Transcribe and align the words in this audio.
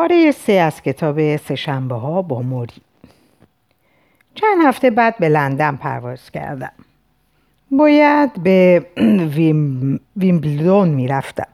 پاره 0.00 0.30
سه 0.30 0.52
از 0.52 0.82
کتاب 0.82 1.36
سهشنبه 1.36 1.94
ها 1.94 2.22
با 2.22 2.42
موری. 2.42 2.82
چند 4.34 4.64
هفته 4.64 4.90
بعد 4.90 5.18
به 5.18 5.28
لندن 5.28 5.76
پرواز 5.76 6.30
کردم. 6.30 6.72
باید 7.70 8.42
به 8.42 8.86
ویم... 9.36 10.00
ویمبلدون 10.16 10.88
می‌رفتم. 10.88 11.46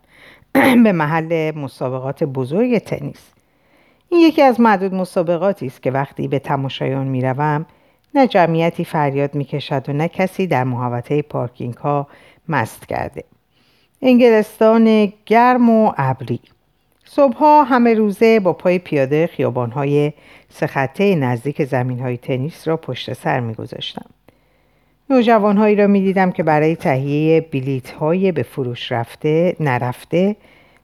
به 0.84 0.92
محل 0.92 1.50
مسابقات 1.50 2.24
بزرگ 2.24 2.78
تنیس. 2.78 3.30
این 4.08 4.20
یکی 4.20 4.42
از 4.42 4.60
معدود 4.60 4.94
مسابقاتی 4.94 5.66
است 5.66 5.82
که 5.82 5.90
وقتی 5.90 6.28
به 6.28 6.38
تماشایان 6.38 7.06
می‌روم 7.06 7.66
نه 8.14 8.26
جمعیتی 8.26 8.84
فریاد 8.84 9.34
می‌کشد 9.34 9.88
و 9.88 9.92
نه 9.92 10.08
کسی 10.08 10.46
در 10.46 10.64
محوطه 10.64 11.22
پارکینگ 11.22 11.74
ها 11.74 12.06
مست 12.48 12.86
کرده. 12.86 13.24
انگلستان 14.02 15.12
گرم 15.26 15.70
و 15.70 15.92
ابری. 15.96 16.40
صبحها 17.16 17.64
همه 17.64 17.94
روزه 17.94 18.40
با 18.40 18.52
پای 18.52 18.78
پیاده 18.78 19.26
خیابانهای 19.26 20.12
سخطه 20.48 21.14
نزدیک 21.14 21.64
زمین 21.64 22.00
های 22.00 22.16
تنیس 22.16 22.68
را 22.68 22.76
پشت 22.76 23.12
سر 23.12 23.40
می 23.40 23.54
گذاشتم. 23.54 24.06
نوجوانهایی 25.10 25.76
را 25.76 25.86
می 25.86 26.00
دیدم 26.00 26.32
که 26.32 26.42
برای 26.42 26.76
تهیه 26.76 27.40
بلیت 27.40 27.90
های 27.90 28.32
به 28.32 28.42
فروش 28.42 28.92
رفته 28.92 29.56
نرفته 29.60 30.36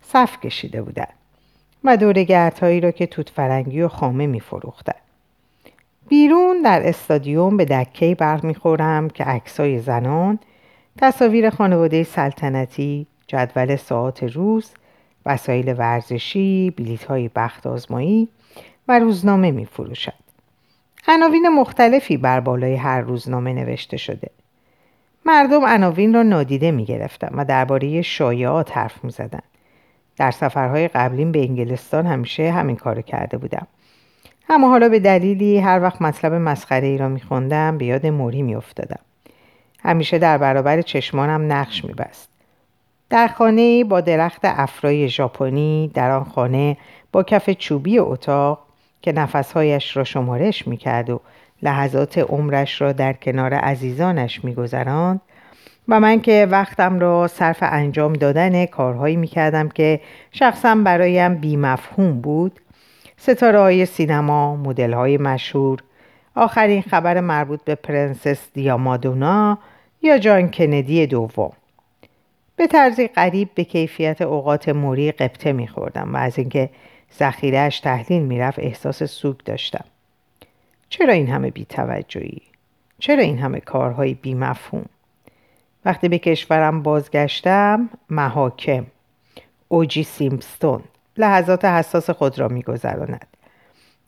صف 0.03 0.41
کشیده 0.41 0.83
بودند 0.83 1.15
و 1.85 1.97
دورگردهایی 1.97 2.81
را 2.81 2.91
که 2.91 3.07
توت 3.07 3.29
فرنگی 3.29 3.83
و 3.83 3.89
خامه 3.89 4.27
می 4.27 4.41
فروختن. 4.41 5.01
بیرون 6.09 6.62
در 6.62 6.89
استادیوم 6.89 7.57
به 7.57 7.65
دکه 7.65 8.17
خورم 8.62 9.11
که 9.11 9.25
عکسای 9.25 9.79
زنان 9.79 10.39
تصاویر 10.99 11.51
خانواده 11.51 12.03
سلطنتی 12.03 13.07
جدول 13.27 13.77
ساعت 13.77 14.23
روز 14.23 14.71
وسایل 15.27 15.75
ورزشی 15.79 16.71
بلیت 16.71 17.05
های 17.05 17.31
بخت 17.37 17.67
آزمایی 17.67 18.29
و 18.89 18.99
روزنامه 18.99 19.51
می 19.51 19.67
فروشد. 19.67 20.12
عناوین 21.09 21.48
مختلفی 21.48 22.17
بر 22.17 22.41
بالای 22.41 22.75
هر 22.75 23.01
روزنامه 23.01 23.53
نوشته 23.53 23.97
شده. 23.97 24.31
مردم 25.27 25.65
عناوین 25.67 26.15
را 26.15 26.23
نادیده 26.23 26.70
می 26.70 26.84
گرفتن 26.84 27.31
و 27.34 27.45
درباره 27.45 28.03
شایعات 28.03 28.77
حرف 28.77 29.05
می 29.05 29.11
زدن. 29.11 29.43
در 30.17 30.31
سفرهای 30.31 30.89
قبلیم 30.89 31.33
به 31.33 31.41
انگلستان 31.41 32.06
همیشه 32.06 32.50
همین 32.50 32.77
کار 32.77 33.03
کرده 33.03 33.39
بودم. 33.39 33.67
اما 34.48 34.69
حالا 34.69 34.89
به 34.89 35.00
دلیلی 35.00 35.59
هر 35.59 35.83
وقت 35.83 36.03
مطلب 36.03 36.34
مسخره 36.34 36.87
ای 36.87 36.98
را 36.98 37.09
می 37.09 37.20
خوندم 37.20 37.78
به 37.78 37.84
یاد 37.84 38.06
موری 38.06 38.43
می 38.43 38.55
افتادم. 38.55 39.00
همیشه 39.84 40.19
در 40.19 40.39
برابر 40.39 40.83
چشمانم 40.83 41.53
نقش 41.53 41.84
می 41.84 41.93
بست. 41.93 42.31
در 43.13 43.29
خانه 43.29 43.85
با 43.85 44.01
درخت 44.01 44.41
افرای 44.45 45.09
ژاپنی 45.09 45.91
در 45.95 46.11
آن 46.11 46.25
خانه 46.25 46.77
با 47.13 47.23
کف 47.23 47.51
چوبی 47.51 47.99
اتاق 47.99 48.59
که 49.03 49.13
نفسهایش 49.13 49.97
را 49.97 50.05
شمارش 50.05 50.69
می‌کرد 50.69 51.11
و 51.11 51.21
لحظات 51.63 52.19
عمرش 52.19 52.81
را 52.81 52.93
در 52.93 53.13
کنار 53.13 53.55
عزیزانش 53.55 54.45
میگذراند 54.45 55.21
و 55.89 56.01
من 56.01 56.21
که 56.21 56.49
وقتم 56.51 56.99
را 56.99 57.29
صرف 57.29 57.59
انجام 57.61 58.13
دادن 58.13 58.67
کارهایی 58.67 59.17
می‌کردم 59.17 59.69
که 59.69 60.01
شخصا 60.31 60.75
برایم 60.75 61.35
بیمفهوم 61.35 62.21
بود. 62.21 62.61
ستاره 63.17 63.59
های 63.59 63.87
سینما، 63.87 64.57
مدل 64.57 64.93
های 64.93 65.19
مشهور، 65.19 65.79
آخرین 66.35 66.83
خبر 66.83 67.21
مربوط 67.21 67.61
به 67.65 67.75
پرنسس 67.75 68.53
دیامادونا 68.53 69.59
یا 70.03 70.19
جان 70.19 70.51
کندی 70.51 71.07
دوم. 71.07 71.53
به 72.63 72.69
طرزی 72.69 73.09
قریب 73.09 73.51
به 73.55 73.65
کیفیت 73.65 74.23
اوقات 74.23 74.69
موری 74.69 75.13
قبطه 75.13 75.53
میخوردم 75.53 76.15
و 76.15 76.17
از 76.17 76.39
اینکه 76.39 76.71
ذخیرهاش 77.19 77.81
تحلیل 77.81 78.23
می‌رفت 78.23 78.59
احساس 78.59 79.03
سوگ 79.03 79.37
داشتم 79.37 79.85
چرا 80.89 81.13
این 81.13 81.29
همه 81.29 81.51
بیتوجهی؟ 81.51 82.43
چرا 82.99 83.23
این 83.23 83.39
همه 83.39 83.61
کارهای 83.61 84.15
بیمفهوم؟ 84.15 84.84
وقتی 85.84 86.09
به 86.09 86.19
کشورم 86.19 86.83
بازگشتم 86.83 87.91
محاکم 88.11 88.87
اوجی 89.69 90.03
سیمپستون 90.03 90.83
لحظات 91.17 91.65
حساس 91.65 92.11
خود 92.11 92.39
را 92.39 92.49
میگذراند 92.49 93.27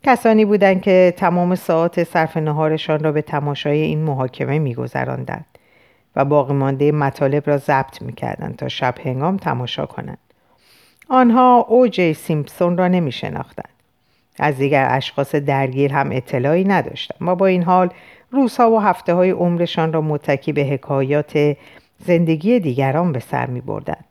کسانی 0.03 0.45
بودند 0.45 0.83
که 0.83 1.15
تمام 1.17 1.55
ساعت 1.55 2.05
صرف 2.05 2.37
نهارشان 2.37 3.05
را 3.05 3.13
به 3.13 3.23
تماشای 3.23 3.81
این 3.81 4.03
محاکمه 4.03 4.59
میگذراندند 4.59 5.54
و 6.17 6.25
باقی 6.25 6.55
مانده 6.55 6.93
مطالب 6.93 7.43
را 7.47 7.57
ضبط 7.57 8.03
می‌کردند 8.03 8.57
تا 8.57 8.69
شب 8.69 8.95
هنگام 9.05 9.37
تماشا 9.37 9.87
کنند 9.87 10.19
آنها 11.09 11.67
او 11.69 11.89
جی 11.89 12.15
سیمپسون 12.15 12.77
را 12.77 12.89
نمی 12.89 13.13
شناختند. 13.13 13.69
از 14.39 14.57
دیگر 14.57 14.89
اشخاص 14.91 15.35
درگیر 15.35 15.93
هم 15.93 16.13
اطلاعی 16.13 16.65
نداشتند 16.65 17.29
و 17.29 17.35
با 17.35 17.47
این 17.47 17.63
حال 17.63 17.91
روزها 18.31 18.71
و 18.71 18.81
هفته 18.81 19.15
های 19.15 19.31
عمرشان 19.31 19.93
را 19.93 20.01
متکی 20.01 20.53
به 20.53 20.65
حکایات 20.65 21.57
زندگی 21.99 22.61
دیگران 22.61 23.13
به 23.13 23.21
سر 23.21 23.47
می 23.47 23.61
بردن. 23.61 24.05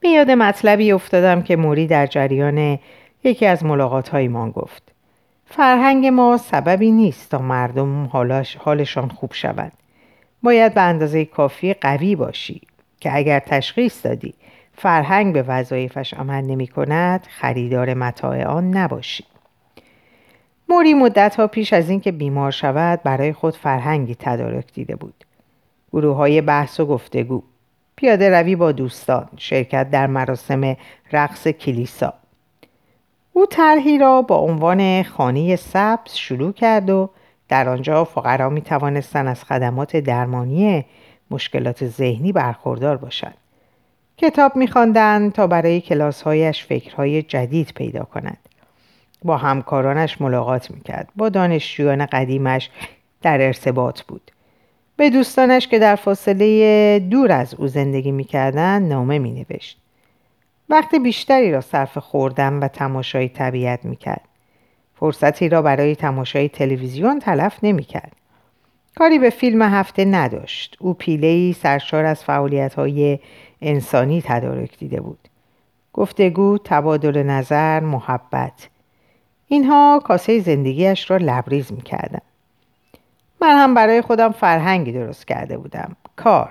به 0.00 0.08
یاد 0.08 0.30
مطلبی 0.30 0.92
افتادم 0.92 1.42
که 1.42 1.56
موری 1.56 1.86
در 1.86 2.06
جریان 2.06 2.78
یکی 3.24 3.46
از 3.46 3.64
ملاقات 3.64 4.14
من 4.14 4.50
گفت. 4.50 4.82
فرهنگ 5.46 6.06
ما 6.06 6.36
سببی 6.36 6.90
نیست 6.90 7.30
تا 7.30 7.38
مردم 7.38 8.06
حالشان 8.58 9.08
خوب 9.08 9.32
شود. 9.32 9.72
باید 10.44 10.74
به 10.74 10.80
اندازه 10.80 11.24
کافی 11.24 11.74
قوی 11.74 12.16
باشی 12.16 12.60
که 13.00 13.16
اگر 13.16 13.38
تشخیص 13.38 14.06
دادی 14.06 14.34
فرهنگ 14.76 15.34
به 15.34 15.42
وظایفش 15.42 16.14
عمل 16.14 16.44
نمی 16.44 16.66
کند 16.66 17.26
خریدار 17.30 17.94
متاع 17.94 18.44
آن 18.44 18.76
نباشی. 18.76 19.24
موری 20.68 20.94
مدت 20.94 21.36
ها 21.36 21.46
پیش 21.46 21.72
از 21.72 21.90
اینکه 21.90 22.12
بیمار 22.12 22.50
شود 22.50 23.02
برای 23.02 23.32
خود 23.32 23.56
فرهنگی 23.56 24.14
تدارک 24.14 24.72
دیده 24.72 24.96
بود. 24.96 25.24
گروه 25.92 26.16
های 26.16 26.40
بحث 26.40 26.80
و 26.80 26.86
گفتگو 26.86 27.42
پیاده 27.96 28.30
روی 28.30 28.56
با 28.56 28.72
دوستان 28.72 29.28
شرکت 29.36 29.90
در 29.90 30.06
مراسم 30.06 30.76
رقص 31.12 31.48
کلیسا. 31.48 32.14
او 33.32 33.46
طرحی 33.46 33.98
را 33.98 34.22
با 34.22 34.36
عنوان 34.36 35.02
خانه 35.02 35.56
سبز 35.56 36.14
شروع 36.14 36.52
کرد 36.52 36.90
و 36.90 37.10
در 37.48 37.68
آنجا 37.68 38.04
فقرا 38.04 38.48
می 38.48 38.60
توانستند 38.60 39.28
از 39.28 39.44
خدمات 39.44 39.96
درمانی 39.96 40.84
مشکلات 41.30 41.86
ذهنی 41.86 42.32
برخوردار 42.32 42.96
باشند. 42.96 43.36
کتاب 44.16 44.56
میخواندند 44.56 45.32
تا 45.32 45.46
برای 45.46 45.80
کلاسهایش 45.80 46.64
فکرهای 46.64 47.22
جدید 47.22 47.72
پیدا 47.74 48.04
کند. 48.04 48.38
با 49.22 49.36
همکارانش 49.36 50.20
ملاقات 50.20 50.70
می‌کرد. 50.70 51.08
با 51.16 51.28
دانشجویان 51.28 52.06
قدیمش 52.06 52.70
در 53.22 53.42
ارتباط 53.42 54.02
بود. 54.02 54.30
به 54.96 55.10
دوستانش 55.10 55.68
که 55.68 55.78
در 55.78 55.96
فاصله 55.96 56.98
دور 56.98 57.32
از 57.32 57.54
او 57.54 57.68
زندگی 57.68 58.12
می‌کردند 58.12 58.92
نامه 58.92 59.18
مینوشت. 59.18 59.80
وقت 60.68 60.94
بیشتری 60.94 61.52
را 61.52 61.60
صرف 61.60 61.98
خوردن 61.98 62.58
و 62.58 62.68
تماشای 62.68 63.28
طبیعت 63.28 63.84
می‌کرد. 63.84 64.28
فرصتی 64.96 65.48
را 65.48 65.62
برای 65.62 65.96
تماشای 65.96 66.48
تلویزیون 66.48 67.18
تلف 67.18 67.58
نمی‌کرد. 67.62 68.12
کاری 68.96 69.18
به 69.18 69.30
فیلم 69.30 69.62
هفته 69.62 70.04
نداشت. 70.04 70.76
او 70.80 70.94
پیلهی 70.94 71.52
سرشار 71.52 72.04
از 72.04 72.24
فعالیت 72.24 72.74
های 72.74 73.18
انسانی 73.62 74.22
تدارک 74.22 74.78
دیده 74.78 75.00
بود. 75.00 75.28
گفتگو، 75.92 76.58
تبادل 76.64 77.22
نظر، 77.22 77.80
محبت. 77.80 78.68
اینها 79.46 80.00
کاسه 80.04 80.40
زندگیش 80.40 81.10
را 81.10 81.16
لبریز 81.16 81.72
می‌کردن. 81.72 82.20
من 83.40 83.56
هم 83.58 83.74
برای 83.74 84.02
خودم 84.02 84.32
فرهنگی 84.32 84.92
درست 84.92 85.26
کرده 85.26 85.58
بودم. 85.58 85.96
کار. 86.16 86.50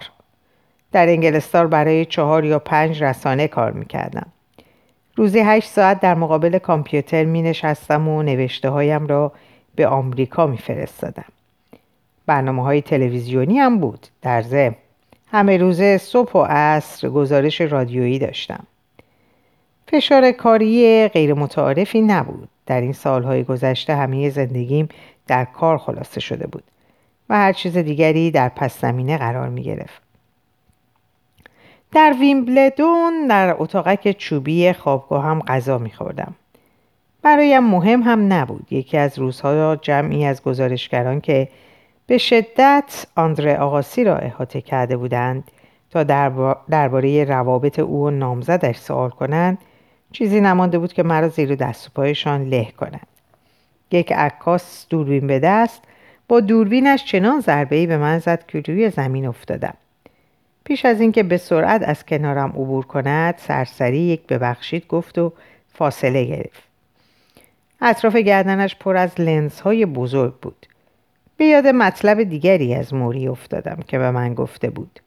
در 0.91 1.07
انگلستان 1.07 1.67
برای 1.67 2.05
چهار 2.05 2.45
یا 2.45 2.59
پنج 2.59 3.03
رسانه 3.03 3.47
کار 3.47 3.71
می‌کردم. 3.71 4.27
روزی 5.15 5.39
هشت 5.39 5.69
ساعت 5.69 5.99
در 5.99 6.15
مقابل 6.15 6.57
کامپیوتر 6.57 7.23
می 7.23 7.41
نشستم 7.41 8.07
و 8.07 8.23
نوشته 8.23 8.69
هایم 8.69 9.07
را 9.07 9.31
به 9.75 9.87
آمریکا 9.87 10.47
می 10.47 10.57
فرستادم. 10.57 11.25
برنامه 12.25 12.63
های 12.63 12.81
تلویزیونی 12.81 13.59
هم 13.59 13.79
بود 13.79 14.07
در 14.21 14.41
ضمن 14.41 14.75
همه 15.31 15.57
روزه 15.57 15.97
صبح 15.97 16.31
و 16.31 16.45
عصر 16.49 17.09
گزارش 17.09 17.61
رادیویی 17.61 18.19
داشتم 18.19 18.63
فشار 19.87 20.31
کاری 20.31 21.07
غیر 21.07 21.33
متعارفی 21.33 22.01
نبود 22.01 22.49
در 22.65 22.81
این 22.81 22.93
سالهای 22.93 23.43
گذشته 23.43 23.95
همه 23.95 24.29
زندگیم 24.29 24.89
در 25.27 25.45
کار 25.45 25.77
خلاصه 25.77 26.19
شده 26.19 26.47
بود 26.47 26.63
و 27.29 27.35
هر 27.35 27.53
چیز 27.53 27.77
دیگری 27.77 28.31
در 28.31 28.49
پس 28.49 28.81
زمینه 28.81 29.17
قرار 29.17 29.49
می 29.49 29.63
گرفت. 29.63 30.02
در 31.93 32.15
ویمبلدون 32.19 33.27
در 33.27 33.55
اتاقک 33.59 34.11
چوبی 34.11 34.73
خوابگاه 34.73 35.23
هم 35.23 35.39
غذا 35.39 35.77
می 35.77 35.91
خوردم. 35.91 36.35
برایم 37.21 37.63
مهم 37.63 38.01
هم 38.01 38.33
نبود. 38.33 38.67
یکی 38.71 38.97
از 38.97 39.19
روزها 39.19 39.75
جمعی 39.75 40.25
از 40.25 40.43
گزارشگران 40.43 41.21
که 41.21 41.47
به 42.07 42.17
شدت 42.17 43.05
آندره 43.15 43.57
آقاسی 43.57 44.03
را 44.03 44.17
احاطه 44.17 44.61
کرده 44.61 44.97
بودند 44.97 45.43
تا 45.91 46.03
درباره 46.69 47.23
روابط 47.23 47.79
او 47.79 48.03
و 48.03 48.09
نامزدش 48.09 48.77
سوال 48.77 49.09
کنند 49.09 49.57
چیزی 50.11 50.41
نمانده 50.41 50.79
بود 50.79 50.93
که 50.93 51.03
مرا 51.03 51.27
زیر 51.27 51.55
دست 51.55 51.87
و 51.87 51.89
پایشان 51.95 52.43
له 52.49 52.67
کنند. 52.77 53.07
یک 53.91 54.11
عکاس 54.11 54.85
دوربین 54.89 55.27
به 55.27 55.39
دست 55.39 55.81
با 56.27 56.39
دوربینش 56.39 57.05
چنان 57.05 57.39
ضربه 57.39 57.87
به 57.87 57.97
من 57.97 58.19
زد 58.19 58.45
که 58.47 58.61
روی 58.67 58.89
زمین 58.89 59.25
افتادم. 59.25 59.73
پیش 60.63 60.85
از 60.85 61.01
اینکه 61.01 61.23
به 61.23 61.37
سرعت 61.37 61.83
از 61.83 62.05
کنارم 62.05 62.49
عبور 62.49 62.85
کند 62.85 63.35
سرسری 63.37 63.99
یک 63.99 64.27
ببخشید 64.27 64.87
گفت 64.87 65.17
و 65.17 65.33
فاصله 65.73 66.25
گرفت. 66.25 66.63
اطراف 67.81 68.15
گردنش 68.15 68.75
پر 68.75 68.97
از 68.97 69.21
لنز 69.21 69.59
های 69.59 69.85
بزرگ 69.85 70.33
بود. 70.33 70.65
به 71.37 71.45
یاد 71.45 71.67
مطلب 71.67 72.23
دیگری 72.23 72.75
از 72.75 72.93
موری 72.93 73.27
افتادم 73.27 73.79
که 73.87 73.97
به 73.97 74.11
من 74.11 74.33
گفته 74.33 74.69
بود. 74.69 74.99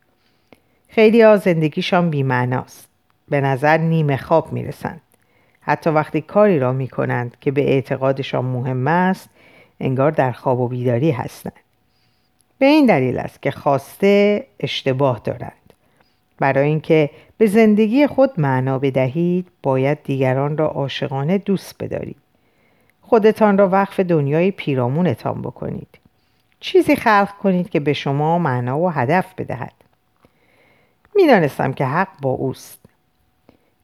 خیلی 0.89 1.23
ها 1.23 1.37
زندگیشان 1.37 2.11
بیمعناست. 2.11 2.89
به 3.29 3.41
نظر 3.41 3.79
نیمه 3.79 4.17
خواب 4.17 4.53
می‌رسند. 4.53 5.01
حتی 5.61 5.91
وقتی 5.91 6.21
کاری 6.21 6.59
را 6.59 6.73
می 6.73 6.89
کنند 6.89 7.37
که 7.41 7.51
به 7.51 7.73
اعتقادشان 7.73 8.45
مهم 8.45 8.89
است 8.89 9.29
انگار 9.81 10.11
در 10.11 10.33
خواب 10.33 10.61
و 10.61 10.69
بیداری 10.69 11.11
هستند. 11.11 11.66
به 12.59 12.67
این 12.67 12.87
دلیل 12.87 13.19
است 13.19 13.43
که 13.43 13.51
خواسته 13.51 14.47
اشتباه 14.61 15.21
دارند. 15.25 15.73
برای 16.39 16.69
اینکه 16.69 17.11
به 17.39 17.47
زندگی 17.47 18.07
خود 18.07 18.41
معنا 18.41 18.79
بدهید 18.79 19.47
باید 19.63 20.03
دیگران 20.03 20.57
را 20.57 20.67
عاشقانه 20.67 21.39
دوست 21.39 21.83
بدارید. 21.83 22.17
خودتان 23.03 23.59
را 23.59 23.69
وقف 23.69 24.01
دنیای 24.01 24.51
پیرامونتان 24.51 25.43
بکنید. 25.43 25.99
چیزی 26.61 26.97
خلق 26.97 27.31
کنید 27.43 27.69
که 27.69 27.81
به 27.81 27.93
شما 27.93 28.39
معنا 28.39 28.79
و 28.79 28.91
هدف 28.91 29.35
بدهد. 29.39 29.73
می‌دانستم 31.15 31.73
که 31.73 31.85
حق 31.85 32.09
با 32.23 32.31
اوست. 32.31 32.79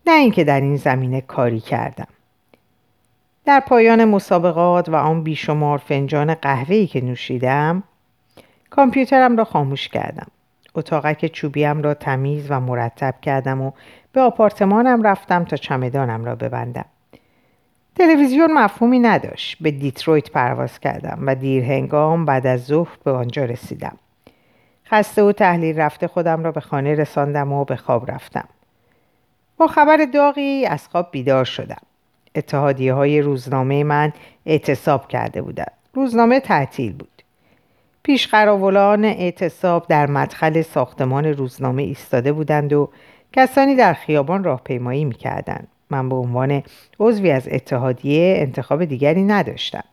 نه 0.06 0.12
اینکه 0.12 0.44
در 0.44 0.60
این 0.60 0.76
زمینه 0.76 1.20
کاری 1.20 1.60
کردم. 1.60 2.08
در 3.44 3.60
پایان 3.60 4.04
مسابقات 4.04 4.88
و 4.88 4.96
آن 4.96 5.22
بیشمار 5.22 5.78
فنجان 5.78 6.34
قهوه‌ای 6.34 6.86
که 6.86 7.00
نوشیدم 7.00 7.82
کامپیوترم 8.76 9.36
را 9.36 9.44
خاموش 9.44 9.88
کردم. 9.88 10.26
اتاقک 10.74 11.26
چوبیم 11.26 11.82
را 11.82 11.94
تمیز 11.94 12.46
و 12.50 12.60
مرتب 12.60 13.14
کردم 13.22 13.60
و 13.60 13.72
به 14.12 14.20
آپارتمانم 14.20 15.02
رفتم 15.02 15.44
تا 15.44 15.56
چمدانم 15.56 16.24
را 16.24 16.34
ببندم. 16.34 16.84
تلویزیون 17.94 18.52
مفهومی 18.52 18.98
نداشت. 18.98 19.56
به 19.60 19.70
دیترویت 19.70 20.30
پرواز 20.30 20.80
کردم 20.80 21.18
و 21.26 21.34
دیر 21.34 21.64
هنگام 21.64 22.24
بعد 22.24 22.46
از 22.46 22.64
ظهر 22.64 22.96
به 23.04 23.10
آنجا 23.10 23.44
رسیدم. 23.44 23.96
خسته 24.86 25.22
و 25.22 25.32
تحلیل 25.32 25.80
رفته 25.80 26.06
خودم 26.06 26.44
را 26.44 26.52
به 26.52 26.60
خانه 26.60 26.94
رساندم 26.94 27.52
و 27.52 27.64
به 27.64 27.76
خواب 27.76 28.10
رفتم. 28.10 28.48
با 29.56 29.66
خبر 29.66 30.06
داغی 30.14 30.66
از 30.66 30.88
خواب 30.88 31.08
بیدار 31.10 31.44
شدم. 31.44 31.82
اتحادیه 32.34 32.94
های 32.94 33.20
روزنامه 33.20 33.84
من 33.84 34.12
اعتصاب 34.46 35.08
کرده 35.08 35.42
بودند. 35.42 35.72
روزنامه 35.94 36.40
تعطیل 36.40 36.92
بود. 36.92 37.11
پیشقراولان 38.02 39.04
اعتصاب 39.04 39.86
در 39.88 40.06
مدخل 40.06 40.62
ساختمان 40.62 41.26
روزنامه 41.26 41.82
ایستاده 41.82 42.32
بودند 42.32 42.72
و 42.72 42.88
کسانی 43.32 43.76
در 43.76 43.92
خیابان 43.92 44.44
راهپیمایی 44.44 45.04
می‌کردند. 45.04 45.68
من 45.90 46.08
به 46.08 46.14
عنوان 46.14 46.62
عضوی 47.00 47.30
از 47.30 47.48
اتحادیه 47.50 48.34
انتخاب 48.38 48.84
دیگری 48.84 49.22
نداشتم. 49.22 49.84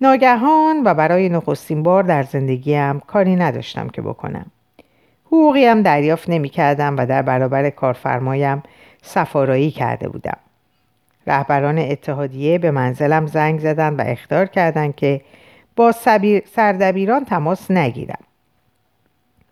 ناگهان 0.00 0.82
و 0.84 0.94
برای 0.94 1.28
نخستین 1.28 1.82
بار 1.82 2.02
در 2.02 2.22
زندگیم 2.22 3.00
کاری 3.00 3.36
نداشتم 3.36 3.88
که 3.88 4.02
بکنم. 4.02 4.46
حقوقی 5.26 5.64
هم 5.64 5.82
دریافت 5.82 6.30
نمی 6.30 6.48
کردم 6.48 6.96
و 6.96 7.06
در 7.06 7.22
برابر 7.22 7.70
کارفرمایم 7.70 8.62
سفارایی 9.02 9.70
کرده 9.70 10.08
بودم. 10.08 10.38
رهبران 11.26 11.78
اتحادیه 11.78 12.58
به 12.58 12.70
منزلم 12.70 13.26
زنگ 13.26 13.60
زدند 13.60 13.98
و 13.98 14.02
اختار 14.06 14.46
کردند 14.46 14.96
که 14.96 15.20
با 15.78 15.92
سردبیران 16.54 17.24
تماس 17.24 17.70
نگیرم. 17.70 18.24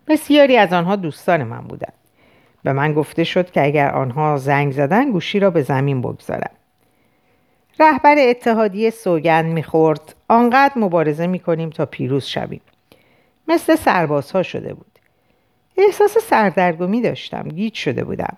بسیاری 0.07 0.57
از 0.57 0.73
آنها 0.73 0.95
دوستان 0.95 1.43
من 1.43 1.61
بودند. 1.61 1.93
به 2.63 2.73
من 2.73 2.93
گفته 2.93 3.23
شد 3.23 3.51
که 3.51 3.65
اگر 3.65 3.89
آنها 3.89 4.37
زنگ 4.37 4.71
زدن 4.71 5.11
گوشی 5.11 5.39
را 5.39 5.49
به 5.49 5.61
زمین 5.61 6.01
بگذارم. 6.01 6.51
رهبر 7.79 8.15
اتحادیه 8.19 8.89
سوگند 8.89 9.53
می‌خورد. 9.53 10.15
آنقدر 10.27 10.73
مبارزه 10.75 11.27
می‌کنیم 11.27 11.69
تا 11.69 11.85
پیروز 11.85 12.25
شویم. 12.25 12.61
مثل 13.47 13.75
سربازها 13.75 14.43
شده 14.43 14.73
بود. 14.73 14.99
احساس 15.77 16.17
سردرگمی 16.17 17.01
داشتم. 17.01 17.49
گیج 17.49 17.73
شده 17.73 18.03
بودم. 18.03 18.37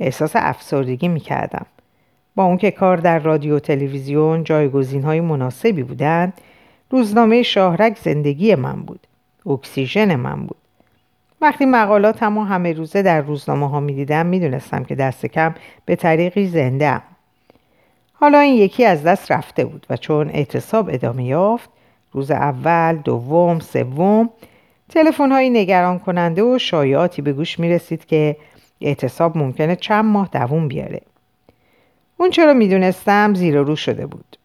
احساس 0.00 0.32
افسردگی 0.34 1.08
می‌کردم. 1.08 1.66
با 2.34 2.44
اون 2.44 2.56
که 2.56 2.70
کار 2.70 2.96
در 2.96 3.18
رادیو 3.18 3.58
تلویزیون 3.58 4.44
جایگزین 4.44 5.02
های 5.02 5.20
مناسبی 5.20 5.82
بودند 5.82 6.40
روزنامه 6.90 7.42
شاهرک 7.42 7.98
زندگی 7.98 8.54
من 8.54 8.82
بود 8.82 9.06
اکسیژن 9.46 10.16
من 10.16 10.46
بود 10.46 10.56
وقتی 11.40 11.66
مقالاتم 11.66 12.38
و 12.38 12.44
همه 12.44 12.72
روزه 12.72 13.02
در 13.02 13.20
روزنامه 13.20 13.70
ها 13.70 13.80
می 13.80 13.94
دیدم 13.94 14.26
می 14.26 14.40
دونستم 14.40 14.84
که 14.84 14.94
دست 14.94 15.26
کم 15.26 15.54
به 15.84 15.96
طریقی 15.96 16.46
زنده 16.46 16.88
ام. 16.88 17.02
حالا 18.12 18.38
این 18.38 18.54
یکی 18.54 18.84
از 18.84 19.02
دست 19.02 19.32
رفته 19.32 19.64
بود 19.64 19.86
و 19.90 19.96
چون 19.96 20.30
اعتصاب 20.30 20.88
ادامه 20.92 21.24
یافت 21.24 21.70
روز 22.12 22.30
اول، 22.30 22.96
دوم، 22.96 23.58
سوم 23.58 24.30
تلفن 24.88 25.32
های 25.32 25.50
نگران 25.50 25.98
کننده 25.98 26.42
و 26.42 26.58
شایعاتی 26.58 27.22
به 27.22 27.32
گوش 27.32 27.58
می 27.58 27.68
رسید 27.68 28.06
که 28.06 28.36
اعتصاب 28.80 29.38
ممکنه 29.38 29.76
چند 29.76 30.04
ماه 30.04 30.28
دووم 30.32 30.68
بیاره. 30.68 31.00
اون 32.16 32.30
چرا 32.30 32.54
می‌دونستم 32.54 33.34
زیر 33.34 33.60
رو 33.60 33.76
شده 33.76 34.06
بود. 34.06 34.36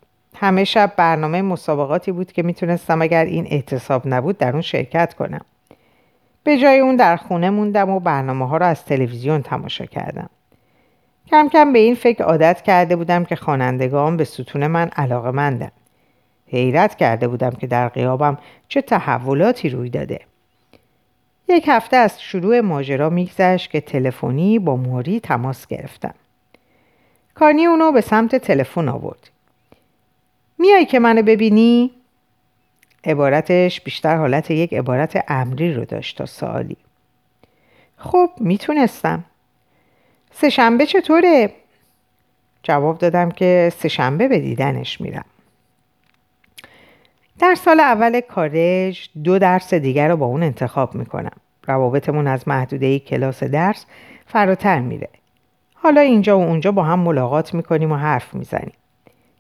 همه 0.42 0.64
شب 0.64 0.94
برنامه 0.98 1.42
مسابقاتی 1.42 2.12
بود 2.12 2.32
که 2.32 2.44
می‌تونستم 2.44 3.02
اگر 3.02 3.26
این 3.26 3.48
اعتصاب 3.52 4.02
نبود 4.06 4.38
در 4.38 4.52
اون 4.52 4.62
شرکت 4.62 5.14
کنم. 5.14 5.46
به 6.44 6.58
جای 6.58 6.80
اون 6.80 6.96
در 6.96 7.16
خونه 7.16 7.50
موندم 7.50 7.90
و 7.90 8.00
برنامه 8.00 8.48
ها 8.48 8.58
را 8.58 8.68
از 8.68 8.86
تلویزیون 8.86 9.42
تماشا 9.42 9.86
کردم. 9.86 10.30
کم 11.28 11.50
کم 11.50 11.74
به 11.74 11.80
این 11.80 11.96
فکر 11.96 12.24
عادت 12.24 12.62
کرده 12.62 12.96
بودم 12.96 13.26
که 13.26 13.36
خوانندگان 13.36 14.18
به 14.18 14.24
ستون 14.24 14.68
من 14.68 14.90
علاقه 14.96 15.32
مندن. 15.32 15.72
حیرت 16.48 16.96
کرده 16.96 17.28
بودم 17.28 17.52
که 17.52 17.68
در 17.68 17.88
قیابم 17.88 18.38
چه 18.68 18.82
تحولاتی 18.82 19.70
روی 19.70 19.90
داده. 19.90 20.20
یک 21.48 21.66
هفته 21.68 21.98
از 21.98 22.22
شروع 22.22 22.60
ماجرا 22.60 23.10
میگذشت 23.10 23.72
که 23.72 23.82
تلفنی 23.82 24.60
با 24.60 24.76
موری 24.76 25.20
تماس 25.20 25.68
گرفتم. 25.68 26.14
کانی 27.36 27.66
اونو 27.66 27.92
به 27.92 28.02
سمت 28.02 28.36
تلفن 28.36 28.90
آورد. 28.90 29.30
میای 30.60 30.86
که 30.86 31.00
منو 31.00 31.22
ببینی؟ 31.22 31.92
عبارتش 33.04 33.82
بیشتر 33.82 34.16
حالت 34.16 34.52
یک 34.52 34.74
عبارت 34.74 35.24
امری 35.28 35.74
رو 35.74 35.86
داشت 35.86 36.18
تا 36.18 36.26
سوالی 36.26 36.78
خب 37.98 38.30
می‌تونستم. 38.38 39.24
سهشنبه 40.32 40.86
چطوره؟ 40.86 41.52
جواب 42.64 42.98
دادم 42.98 43.32
که 43.32 43.74
سهشنبه 43.78 44.28
به 44.28 44.40
دیدنش 44.40 45.02
میرم. 45.02 45.26
در 47.40 47.56
سال 47.56 47.80
اول 47.80 48.22
کارج 48.22 49.10
دو 49.24 49.40
درس 49.40 49.74
دیگر 49.74 50.08
رو 50.08 50.18
با 50.18 50.26
اون 50.26 50.44
انتخاب 50.44 50.96
می‌کنم. 50.96 51.38
روابطمون 51.68 52.28
از 52.28 52.48
محدوده 52.48 53.00
کلاس 53.00 53.44
درس 53.44 53.86
فراتر 54.28 54.80
میره. 54.80 55.10
حالا 55.74 56.02
اینجا 56.02 56.40
و 56.40 56.44
اونجا 56.44 56.72
با 56.72 56.84
هم 56.84 57.00
ملاقات 57.00 57.54
می‌کنیم 57.54 57.92
و 57.92 57.96
حرف 57.96 58.34
می‌زنیم. 58.34 58.74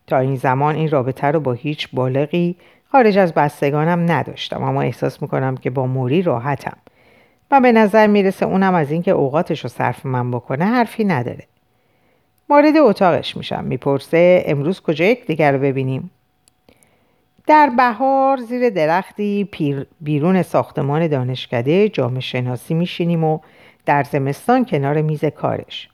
تا 0.09 0.17
این 0.19 0.35
زمان 0.35 0.75
این 0.75 0.89
رابطه 0.89 1.27
رو 1.27 1.39
با 1.39 1.53
هیچ 1.53 1.89
بالغی 1.93 2.55
خارج 2.91 3.17
از 3.17 3.33
بستگانم 3.33 4.11
نداشتم 4.11 4.63
اما 4.63 4.81
احساس 4.81 5.21
می‌کنم 5.21 5.57
که 5.57 5.69
با 5.69 5.85
موری 5.85 6.21
راحتم. 6.21 6.77
و 7.51 7.59
به 7.59 7.71
نظر 7.71 8.07
می‌رسه 8.07 8.45
اونم 8.45 8.73
از 8.73 8.91
اینکه 8.91 9.11
اوقاتش 9.11 9.63
رو 9.63 9.69
صرف 9.69 10.05
من 10.05 10.31
بکنه 10.31 10.65
حرفی 10.65 11.03
نداره. 11.03 11.43
وارد 12.49 12.77
اتاقش 12.77 13.37
میشم. 13.37 13.63
می‌پرسه 13.63 14.43
امروز 14.45 14.81
کجا 14.81 15.05
یک 15.05 15.25
دیگر 15.25 15.51
رو 15.51 15.59
ببینیم؟ 15.59 16.11
در 17.47 17.71
بهار 17.77 18.37
زیر 18.37 18.69
درختی 18.69 19.49
بیرون 20.01 20.41
ساختمان 20.41 21.07
دانشکده 21.07 21.89
جامعه 21.89 22.19
شناسی 22.19 22.73
میشینیم 22.73 23.23
و 23.23 23.39
در 23.85 24.03
زمستان 24.03 24.65
کنار 24.65 25.01
میز 25.01 25.25
کارش. 25.25 25.89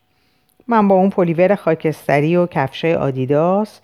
من 0.67 0.87
با 0.87 0.95
اون 0.95 1.09
پلیور 1.09 1.55
خاکستری 1.55 2.35
و 2.35 2.47
کفشای 2.47 2.95
آدیداس 2.95 3.81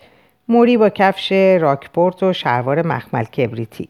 موری 0.48 0.76
با 0.76 0.88
کفش 0.88 1.32
راکپورت 1.32 2.22
و 2.22 2.32
شلوار 2.32 2.86
مخمل 2.86 3.24
کبریتی. 3.24 3.88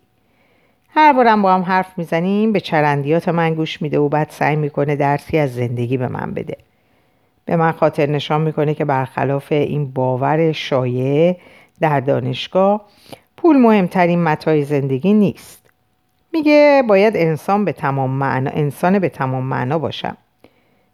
هر 0.88 1.12
بارم 1.12 1.42
با 1.42 1.54
هم 1.54 1.62
حرف 1.62 1.98
می‌زنیم 1.98 2.52
به 2.52 2.60
چرندیات 2.60 3.28
من 3.28 3.54
گوش 3.54 3.82
میده 3.82 3.98
و 3.98 4.08
بعد 4.08 4.30
سعی 4.30 4.56
می‌کنه 4.56 4.96
درسی 4.96 5.38
از 5.38 5.54
زندگی 5.54 5.96
به 5.96 6.08
من 6.08 6.34
بده. 6.34 6.56
به 7.44 7.56
من 7.56 7.72
خاطر 7.72 8.06
نشان 8.06 8.40
می‌کنه 8.40 8.74
که 8.74 8.84
برخلاف 8.84 9.52
این 9.52 9.92
باور 9.92 10.52
شایع 10.52 11.36
در 11.80 12.00
دانشگاه 12.00 12.84
پول 13.36 13.56
مهمترین 13.56 14.22
متای 14.22 14.64
زندگی 14.64 15.12
نیست. 15.12 15.70
میگه 16.32 16.82
باید 16.88 17.16
انسان 17.16 17.64
به 17.64 17.72
تمام 17.72 18.10
معنا 18.10 18.50
انسان 18.50 18.98
به 18.98 19.08
تمام 19.08 19.44
معنا 19.44 19.78
باشم. 19.78 20.16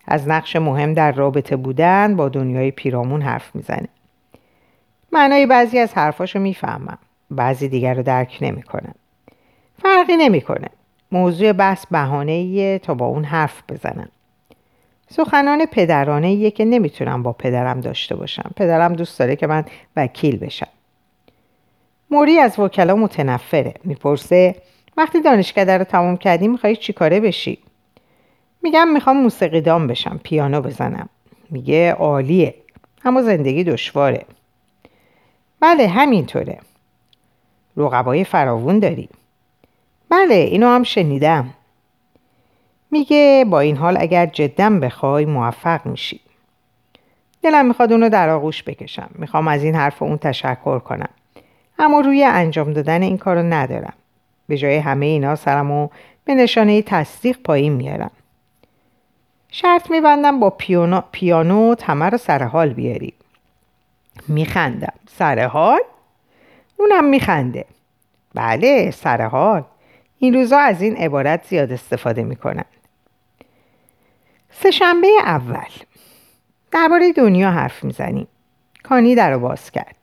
از 0.06 0.28
نقش 0.28 0.56
مهم 0.56 0.94
در 0.94 1.12
رابطه 1.12 1.56
بودن 1.56 2.16
با 2.16 2.28
دنیای 2.28 2.70
پیرامون 2.70 3.22
حرف 3.22 3.54
می‌زنه. 3.54 3.88
معنای 5.18 5.46
بعضی 5.46 5.78
از 5.78 5.94
حرفاشو 5.94 6.38
می‌فهمم. 6.38 6.98
بعضی 7.30 7.68
دیگر 7.68 7.94
رو 7.94 8.02
درک 8.02 8.38
نمی‌کنم 8.40 8.94
فرقی 9.82 10.16
نمی‌کنه. 10.16 10.68
موضوع 11.12 11.52
بحث 11.52 11.86
بهانه 11.90 12.78
تا 12.78 12.94
با 12.94 13.06
اون 13.06 13.24
حرف 13.24 13.62
بزنم 13.68 14.08
سخنان 15.10 15.66
پدرانه 15.66 16.50
که 16.50 16.64
نمی‌تونم 16.64 17.22
با 17.22 17.32
پدرم 17.32 17.80
داشته 17.80 18.16
باشم. 18.16 18.50
پدرم 18.56 18.92
دوست 18.92 19.18
داره 19.18 19.36
که 19.36 19.46
من 19.46 19.64
وکیل 19.96 20.36
بشم. 20.36 20.68
موری 22.10 22.38
از 22.38 22.58
وکلا 22.58 22.96
متنفره. 22.96 23.74
می‌پرسه 23.84 24.54
وقتی 24.96 25.20
دانشکده 25.20 25.78
رو 25.78 25.84
تموم 25.84 26.16
کردی 26.16 26.48
می‌خوای 26.48 26.76
چی 26.76 26.92
کاره 26.92 27.20
بشی? 27.20 27.58
میگم 28.62 28.88
می‌خوام 28.88 29.16
موسیقیدان 29.16 29.86
بشم 29.86 30.20
پیانو 30.24 30.60
بزنم. 30.60 31.08
میگه 31.50 31.92
عالیه. 31.92 32.54
اما 33.04 33.22
زندگی 33.22 33.64
دشواره. 33.64 34.24
بله 35.60 35.88
همینطوره. 35.88 36.58
رقبای 37.76 38.24
فراوون 38.24 38.78
داری 38.78 39.08
بله 40.08 40.34
اینو 40.34 40.66
هم 40.66 40.82
شنیدم. 40.82 41.54
میگه 42.90 43.44
با 43.50 43.60
این 43.60 43.76
حال 43.76 43.96
اگر 44.00 44.26
جدا 44.26 44.70
بخوای 44.70 45.24
موفق 45.24 45.86
میشی. 45.86 46.20
دلم 47.42 47.66
می‌خواد 47.66 47.92
اونو 47.92 48.08
در 48.08 48.28
آغوش 48.28 48.62
بکشم. 48.62 49.10
می‌خوام 49.14 49.48
از 49.48 49.64
این 49.64 49.74
حرف 49.74 50.02
اون 50.02 50.18
تشکر 50.18 50.78
کنم. 50.78 51.08
اما 51.78 52.00
روی 52.00 52.24
انجام 52.24 52.72
دادن 52.72 53.02
این 53.02 53.18
کارو 53.18 53.42
ندارم. 53.42 53.92
به 54.48 54.56
جای 54.56 54.76
همه 54.76 55.06
اینا 55.06 55.36
سرمو 55.36 55.88
به 56.24 56.34
نشانه 56.34 56.82
تصدیق 56.82 57.38
پایین 57.38 57.72
میارم. 57.72 58.10
شرط 59.50 59.90
میبندم 59.90 60.40
با 60.40 60.50
پیانو, 60.50 61.00
پیانو 61.12 61.74
تمر 61.74 62.10
رو 62.10 62.18
سر 62.18 62.42
حال 62.42 62.72
بیاری 62.72 63.12
میخندم. 64.28 64.92
سر 65.10 65.46
حال؟ 65.46 65.80
اونم 66.76 67.04
میخنده. 67.04 67.64
بله 68.34 68.90
سر 68.90 69.22
حال. 69.22 69.64
این 70.18 70.34
روزا 70.34 70.58
از 70.58 70.82
این 70.82 70.96
عبارت 70.96 71.46
زیاد 71.46 71.72
استفاده 71.72 72.22
می‌کنن. 72.22 72.64
سهشنبه 74.50 75.08
اول. 75.24 75.70
درباره 76.70 77.12
دنیا 77.12 77.50
حرف 77.50 77.84
می‌زنیم. 77.84 78.28
کانی 78.82 79.14
در 79.14 79.30
رو 79.30 79.38
باز 79.38 79.70
کرد. 79.70 79.94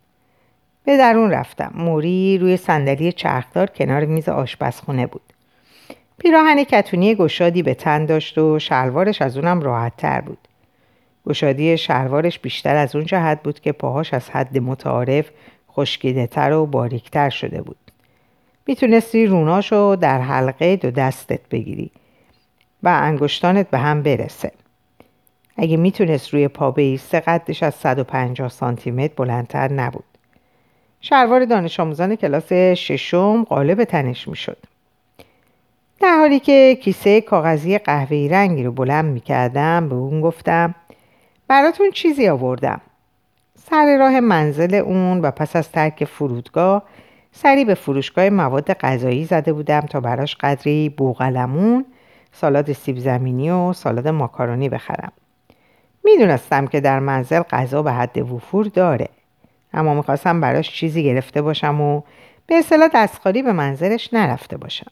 به 0.84 0.98
درون 0.98 1.32
رفتم. 1.32 1.72
موری 1.76 2.38
روی 2.38 2.58
صندلی 2.58 3.12
چرخدار 3.12 3.68
کنار 3.68 4.06
میز 4.06 4.30
آشپزخونه 4.30 5.08
بود. 5.08 5.22
پیراهن 6.18 6.64
کتونی 6.64 7.16
گشادی 7.16 7.64
به 7.64 7.74
تن 7.74 8.06
داشت 8.06 8.38
و 8.38 8.60
شلوارش 8.60 9.22
از 9.22 9.38
اونم 9.38 9.62
راحت 9.62 9.98
تر 9.98 10.22
بود. 10.22 10.45
گشادی 11.28 11.78
شلوارش 11.78 12.40
بیشتر 12.40 12.76
از 12.76 12.96
اون 12.96 13.06
جهت 13.06 13.44
بود 13.44 13.60
که 13.60 13.72
پاهاش 13.72 14.14
از 14.14 14.30
حد 14.30 14.58
متعارف 14.58 15.30
خشکیده 15.72 16.28
تر 16.28 16.52
و 16.52 16.66
باریکتر 16.66 17.30
شده 17.30 17.62
بود. 17.62 17.78
می‌تونستی 18.68 19.26
روناشو 19.26 19.98
در 20.02 20.22
حلقه 20.22 20.76
دو 20.76 20.92
دستت 20.92 21.50
بگیری 21.52 21.92
و 22.84 23.00
انگشتانت 23.02 23.70
به 23.70 23.78
هم 23.78 24.04
برسه. 24.04 24.52
اگه 25.58 25.78
می‌تونست 25.78 26.34
روی 26.34 26.48
پا 26.48 26.72
بیسته 26.72 27.20
قدش 27.20 27.64
از 27.64 27.76
150 27.76 28.50
سانتی 28.50 28.92
متر 28.92 29.14
بلندتر 29.18 29.74
نبود. 29.74 30.04
شلوار 31.02 31.46
دانش 31.46 31.80
آموزان 31.80 32.16
کلاس 32.16 32.54
ششم 32.54 33.44
قالب 33.44 33.84
تنش 33.84 34.28
می‌شد. 34.28 34.58
در 36.02 36.18
حالی 36.18 36.40
که 36.40 36.78
کیسه 36.82 37.22
کاغذی 37.22 37.78
قهوه‌ای 37.78 38.30
رنگی 38.30 38.64
رو 38.64 38.72
بلند 38.72 39.06
می‌کردم 39.06 39.90
به 39.90 39.96
اون 39.96 40.22
گفتم 40.22 40.76
براتون 41.48 41.92
چیزی 41.92 42.28
آوردم. 42.28 42.82
سر 43.70 43.98
راه 44.00 44.20
منزل 44.20 44.76
اون 44.76 45.22
و 45.22 45.32
پس 45.32 45.56
از 45.56 45.72
ترک 45.72 46.06
فرودگاه 46.06 46.84
سری 47.32 47.66
به 47.66 47.74
فروشگاه 47.74 48.30
مواد 48.30 48.74
غذایی 48.74 49.26
زده 49.26 49.54
بودم 49.54 49.82
تا 49.82 50.00
براش 50.00 50.36
قدری 50.36 50.90
بوغلمون 50.90 51.86
سالاد 52.32 52.74
سیب 52.74 52.98
زمینی 52.98 53.52
و 53.52 53.74
سالاد 53.74 54.08
ماکارونی 54.08 54.70
بخرم. 54.70 55.12
می‌دونستم 56.04 56.68
که 56.68 56.80
در 56.80 57.00
منزل 57.00 57.40
غذا 57.40 57.84
به 57.84 57.92
حد 57.92 58.18
وفور 58.18 58.66
داره 58.66 59.10
اما 59.74 59.94
می‌خواستم 59.94 60.42
براش 60.42 60.72
چیزی 60.72 61.04
گرفته 61.04 61.42
باشم 61.42 61.82
و 61.82 62.02
به 62.48 62.56
اصطلاح 62.56 62.90
دستخالی 62.94 63.42
به 63.42 63.54
منزلش 63.54 64.14
نرفته 64.14 64.58
باشم. 64.58 64.92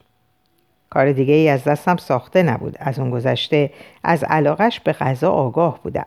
کار 0.89 1.11
دیگه 1.11 1.33
ای 1.33 1.49
از 1.49 1.63
دستم 1.63 1.97
ساخته 1.97 2.43
نبود 2.43 2.75
از 2.79 2.99
اون 2.99 3.09
گذشته 3.09 3.71
از 4.03 4.23
علاقش 4.23 4.79
به 4.79 4.93
غذا 4.93 5.31
آگاه 5.31 5.79
بودم. 5.83 6.05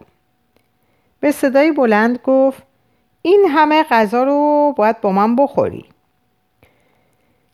به 1.21 1.33
صدای 1.33 1.73
بلند 1.73 2.19
گفت 2.25 2.63
این 3.23 3.47
همه 3.51 3.85
غذا 3.91 4.25
رو 4.25 4.75
باید 4.77 5.01
با 5.01 5.13
من 5.13 5.37
بخوری 5.37 5.85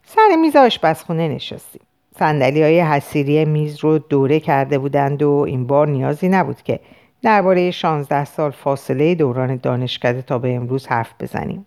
سر 0.04 0.37
میز 0.40 0.57
آشپزخونه 0.57 1.28
نشستیم 1.28 1.83
سندلی 2.19 2.62
های 2.62 2.81
حسیری 2.81 3.45
میز 3.45 3.78
رو 3.81 3.99
دوره 3.99 4.40
کرده 4.40 4.78
بودند 4.78 5.23
و 5.23 5.31
این 5.31 5.66
بار 5.66 5.88
نیازی 5.88 6.28
نبود 6.28 6.62
که 6.62 6.81
درباره 7.23 7.71
16 7.71 8.25
سال 8.25 8.50
فاصله 8.50 9.14
دوران 9.14 9.57
دانشکده 9.57 10.23
تا 10.23 10.38
به 10.38 10.54
امروز 10.54 10.87
حرف 10.87 11.14
بزنیم. 11.21 11.66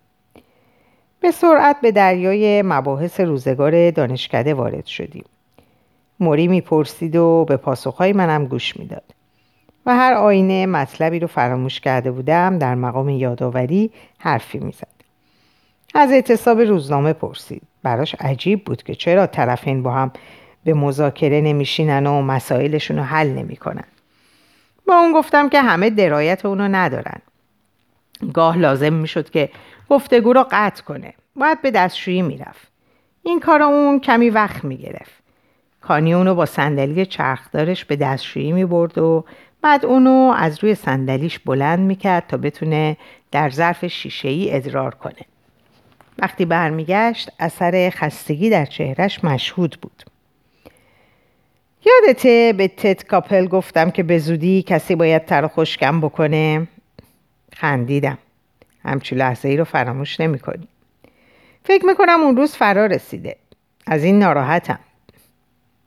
به 1.20 1.30
سرعت 1.30 1.80
به 1.80 1.92
دریای 1.92 2.62
مباحث 2.62 3.20
روزگار 3.20 3.90
دانشکده 3.90 4.54
وارد 4.54 4.86
شدیم. 4.86 5.24
موری 6.20 6.48
می‌پرسید 6.48 7.16
و 7.16 7.44
به 7.48 7.56
پاسخهای 7.56 8.12
منم 8.12 8.44
گوش 8.46 8.76
می‌داد. 8.76 9.15
و 9.86 9.96
هر 9.96 10.12
آینه 10.12 10.66
مطلبی 10.66 11.18
رو 11.18 11.26
فراموش 11.26 11.80
کرده 11.80 12.10
بودم 12.10 12.58
در 12.58 12.74
مقام 12.74 13.08
یادآوری 13.08 13.90
حرفی 14.18 14.58
می‌زد. 14.58 14.96
از 15.94 16.12
اعتصاب 16.12 16.60
روزنامه 16.60 17.12
پرسید. 17.12 17.62
براش 17.82 18.14
عجیب 18.14 18.64
بود 18.64 18.82
که 18.82 18.94
چرا 18.94 19.26
طرفین 19.26 19.82
با 19.82 19.92
هم 19.92 20.12
به 20.64 20.74
مذاکره 20.74 21.40
نمیشینن 21.40 22.06
و 22.06 22.22
مسائلشون 22.22 22.96
رو 22.96 23.02
حل 23.02 23.28
نمی‌کنن. 23.28 23.84
با 24.88 24.94
اون 24.94 25.12
گفتم 25.12 25.48
که 25.48 25.62
همه 25.62 25.90
درایت 25.90 26.44
اونو 26.46 26.68
ندارن. 26.68 27.20
گاه 28.34 28.58
لازم 28.58 28.92
می‌شد 28.92 29.30
که 29.30 29.50
گفتگو 29.90 30.32
رو 30.32 30.46
قطع 30.50 30.82
کنه. 30.82 31.14
باید 31.36 31.62
به 31.62 31.70
دستشویی 31.70 32.22
می‌رفت. 32.22 32.68
این 33.22 33.40
کار 33.40 33.62
اون 33.62 34.00
کمی 34.00 34.30
وقت 34.30 34.64
می‌گرفت. 34.64 35.22
کانی 35.80 36.14
اونو 36.14 36.34
با 36.34 36.46
صندلی 36.46 37.06
چرخدارش 37.06 37.84
به 37.84 37.96
دستشویی 37.96 38.52
می‌برد 38.52 38.98
و 38.98 39.24
بعد 39.62 39.84
اونو 39.84 40.34
از 40.36 40.64
روی 40.64 40.74
صندلیش 40.74 41.38
بلند 41.38 41.78
می‌کرد 41.78 42.26
تا 42.26 42.36
بتونه 42.36 42.96
در 43.30 43.50
ظرف 43.50 43.86
شیشه 43.86 44.28
ای 44.28 44.56
ادرار 44.56 44.94
کنه. 44.94 45.26
وقتی 46.18 46.44
برمیگشت 46.44 47.30
اثر 47.38 47.90
خستگی 47.94 48.50
در 48.50 48.64
چهرش 48.64 49.24
مشهود 49.24 49.78
بود. 49.82 50.02
یادته 51.86 52.54
به 52.56 52.68
تد 52.68 53.02
کاپل 53.04 53.46
گفتم 53.46 53.90
که 53.90 54.02
به 54.02 54.18
زودی 54.18 54.62
کسی 54.62 54.94
باید 54.94 55.24
تر 55.24 55.46
خوشکم 55.46 56.00
بکنه؟ 56.00 56.68
خندیدم. 57.56 58.18
همچی 58.84 59.14
لحظه 59.14 59.48
ای 59.48 59.56
رو 59.56 59.64
فراموش 59.64 60.20
نمی 60.20 60.38
کنی. 60.38 60.68
فکر 61.64 61.86
می‌کنم 61.86 62.20
اون 62.22 62.36
روز 62.36 62.54
فرا 62.54 62.86
رسیده. 62.86 63.36
از 63.86 64.04
این 64.04 64.18
ناراحتم. 64.18 64.78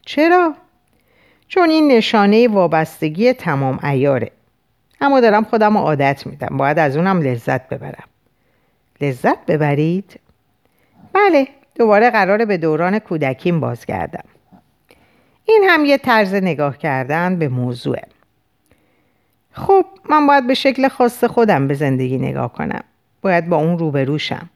چرا؟ 0.05 0.55
چون 1.49 1.69
این 1.69 1.91
نشانه 1.91 2.47
وابستگی 2.47 3.33
تمام 3.33 3.79
ایاره. 3.85 4.31
اما 5.01 5.19
دارم 5.19 5.43
خودم 5.43 5.77
رو 5.77 5.83
عادت 5.83 6.27
میدم. 6.27 6.57
باید 6.57 6.79
از 6.79 6.97
اونم 6.97 7.21
لذت 7.21 7.69
ببرم. 7.69 8.07
لذت 9.01 9.45
ببرید؟ 9.45 10.19
بله 11.13 11.47
دوباره 11.75 12.09
قراره 12.09 12.45
به 12.45 12.57
دوران 12.57 12.99
کودکیم 12.99 13.59
بازگردم. 13.59 14.23
این 15.45 15.65
هم 15.69 15.85
یه 15.85 15.97
طرز 15.97 16.33
نگاه 16.33 16.77
کردن 16.77 17.35
به 17.35 17.47
موضوعه. 17.47 18.07
خب 19.51 19.85
من 20.09 20.27
باید 20.27 20.47
به 20.47 20.53
شکل 20.53 20.87
خاص 20.87 21.23
خودم 21.23 21.67
به 21.67 21.73
زندگی 21.73 22.17
نگاه 22.17 22.53
کنم. 22.53 22.83
باید 23.21 23.49
با 23.49 23.57
اون 23.57 23.79
روبروشم. 23.79 24.49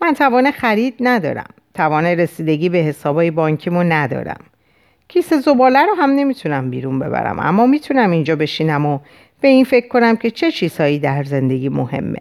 من 0.00 0.14
توان 0.14 0.50
خرید 0.50 0.94
ندارم. 1.00 1.48
توان 1.74 2.04
رسیدگی 2.04 2.68
به 2.68 2.78
حسابای 2.78 3.30
بانکیمو 3.30 3.82
ندارم. 3.82 4.40
کیسه 5.08 5.40
زباله 5.40 5.86
رو 5.86 5.94
هم 5.94 6.10
نمی‌تونم 6.10 6.70
بیرون 6.70 6.98
ببرم 6.98 7.38
اما 7.38 7.66
می‌تونم 7.66 8.10
اینجا 8.10 8.36
بشینم 8.36 8.86
و 8.86 8.98
به 9.40 9.48
این 9.48 9.64
فکر 9.64 9.88
کنم 9.88 10.16
که 10.16 10.30
چه 10.30 10.52
چیزهایی 10.52 10.98
در 10.98 11.24
زندگی 11.24 11.68
مهمه. 11.68 12.20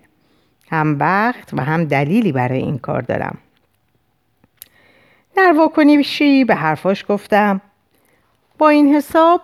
هم 0.69 0.99
وقت 0.99 1.53
و 1.53 1.63
هم 1.63 1.85
دلیلی 1.85 2.31
برای 2.31 2.59
این 2.59 2.77
کار 2.77 3.01
دارم. 3.01 3.37
در 5.35 5.53
واکنشی 5.57 6.43
به 6.43 6.55
حرفاش 6.55 7.05
گفتم 7.09 7.61
با 8.57 8.69
این 8.69 8.95
حساب 8.95 9.41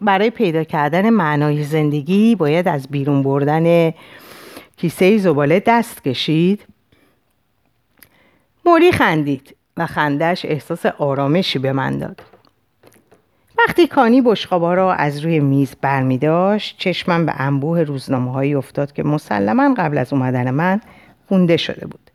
برای 0.00 0.30
پیدا 0.30 0.64
کردن 0.64 1.10
معنای 1.10 1.64
زندگی 1.64 2.34
باید 2.34 2.68
از 2.68 2.88
بیرون 2.88 3.22
بردن 3.22 3.92
کیسه 4.76 5.18
زباله 5.18 5.62
دست 5.66 6.04
کشید 6.04 6.66
موری 8.66 8.92
خندید 8.92 9.56
و 9.76 9.86
خندش 9.86 10.44
احساس 10.44 10.86
آرامشی 10.86 11.58
به 11.58 11.72
من 11.72 11.98
داد 11.98 12.33
وقتی 13.58 13.86
کانی 13.86 14.20
بشقابا 14.20 14.74
را 14.74 14.94
از 14.94 15.18
روی 15.18 15.40
میز 15.40 15.74
برمی 15.80 16.18
داشت 16.18 16.78
چشمم 16.78 17.26
به 17.26 17.32
انبوه 17.40 17.82
روزنامه 17.82 18.32
هایی 18.32 18.54
افتاد 18.54 18.92
که 18.92 19.02
مسلما 19.02 19.74
قبل 19.74 19.98
از 19.98 20.12
اومدن 20.12 20.50
من 20.50 20.80
خونده 21.28 21.56
شده 21.56 21.86
بود 21.86 22.10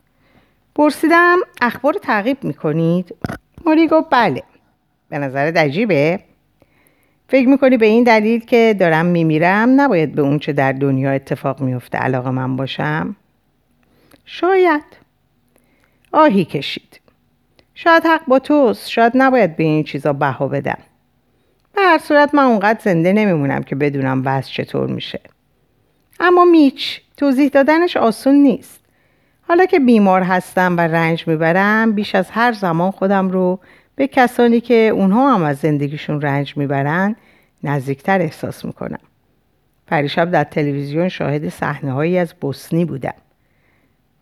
پرسیدم 0.74 1.38
اخبار 1.62 1.92
تعقیب 1.92 2.44
می‌کنید؟ 2.44 3.14
موری 3.66 3.86
گفت 3.86 4.06
بله 4.10 4.42
به 5.08 5.18
نظر 5.18 5.52
عجیبه؟ 5.56 6.20
فکر 7.28 7.48
می‌کنی 7.48 7.76
به 7.76 7.86
این 7.86 8.04
دلیل 8.04 8.40
که 8.40 8.76
دارم 8.80 9.06
میمیرم 9.06 9.80
نباید 9.80 10.14
به 10.14 10.22
اون 10.22 10.38
چه 10.38 10.52
در 10.52 10.72
دنیا 10.72 11.10
اتفاق 11.10 11.60
میفته 11.60 11.98
علاقه 11.98 12.30
من 12.30 12.56
باشم؟ 12.56 13.16
شاید 14.24 14.82
آهی 16.12 16.44
کشید 16.44 17.00
شاید 17.74 18.02
حق 18.06 18.20
با 18.26 18.38
توست 18.38 18.90
شاید 18.90 19.12
نباید 19.14 19.56
به 19.56 19.64
این 19.64 19.84
چیزا 19.84 20.12
بها 20.12 20.48
بدم 20.48 20.78
به 21.74 21.82
هر 21.82 21.98
صورت 21.98 22.34
من 22.34 22.42
اونقدر 22.42 22.80
زنده 22.84 23.12
نمیمونم 23.12 23.62
که 23.62 23.74
بدونم 23.76 24.22
وضع 24.24 24.50
چطور 24.50 24.86
میشه. 24.86 25.20
اما 26.20 26.44
میچ 26.44 27.00
توضیح 27.16 27.48
دادنش 27.48 27.96
آسون 27.96 28.34
نیست. 28.34 28.80
حالا 29.48 29.64
که 29.66 29.78
بیمار 29.78 30.22
هستم 30.22 30.76
و 30.76 30.80
رنج 30.80 31.28
می‌برم 31.28 31.92
بیش 31.92 32.14
از 32.14 32.30
هر 32.30 32.52
زمان 32.52 32.90
خودم 32.90 33.28
رو 33.28 33.60
به 33.96 34.06
کسانی 34.06 34.60
که 34.60 34.74
اونها 34.74 35.34
هم 35.34 35.42
از 35.42 35.58
زندگیشون 35.58 36.20
رنج 36.20 36.56
می‌برن 36.56 37.16
نزدیکتر 37.64 38.20
احساس 38.20 38.64
می‌کنم. 38.64 38.98
پریشب 39.86 40.30
در 40.30 40.44
تلویزیون 40.44 41.08
شاهد 41.08 41.48
صحنه 41.48 41.92
هایی 41.92 42.18
از 42.18 42.34
بوسنی 42.40 42.84
بودم. 42.84 43.14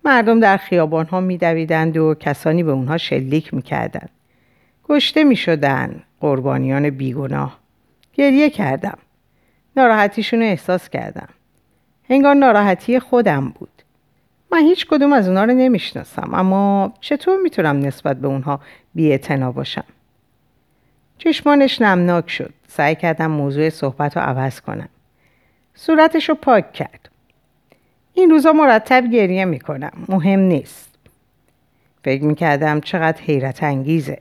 مردم 0.04 0.40
در 0.40 0.56
خیابان 0.56 1.06
ها 1.06 1.20
میدویدند 1.20 1.96
و 1.96 2.14
کسانی 2.14 2.62
به 2.62 2.72
اونها 2.72 2.98
شلیک 2.98 3.54
می‌کردند. 3.54 4.10
کشته 4.88 5.24
می‌شدن 5.24 6.02
قربانیان 6.20 6.90
بیگناه. 6.90 7.58
گریه 8.12 8.50
کردم. 8.50 8.98
ناراحتیشون 9.76 10.40
رو 10.40 10.46
احساس 10.46 10.88
کردم. 10.88 11.28
هنگار 12.10 12.34
ناراحتی 12.34 13.00
خودم 13.00 13.48
بود. 13.48 13.82
من 14.52 14.58
هیچ 14.58 14.86
کدوم 14.86 15.12
از 15.12 15.28
اونا 15.28 15.44
رو 15.44 15.52
نمی‌شناسم 15.52 16.34
اما 16.34 16.92
چطور 17.00 17.38
می‌تونم 17.42 17.78
نسبت 17.78 18.16
به 18.16 18.28
اونها 18.28 18.60
بی 18.94 19.18
باشم؟ 19.54 19.84
چشمانش 21.18 21.82
نمناک 21.82 22.30
شد. 22.30 22.54
سعی 22.68 22.94
کردم 22.94 23.30
موضوع 23.30 23.68
صحبت 23.68 24.16
رو 24.16 24.22
عوض 24.22 24.60
کنم. 24.60 24.88
صورتش 25.74 26.28
رو 26.28 26.34
پاک 26.34 26.72
کرد. 26.72 27.08
این 28.14 28.30
روزا 28.30 28.52
مرتب 28.52 29.06
گریه 29.12 29.44
می‌کنم. 29.44 29.92
مهم 30.08 30.40
نیست. 30.40 30.88
فکر 32.04 32.24
می‌کردم 32.24 32.80
چقدر 32.80 33.22
حیرت 33.22 33.62
انگیزه. 33.62 34.18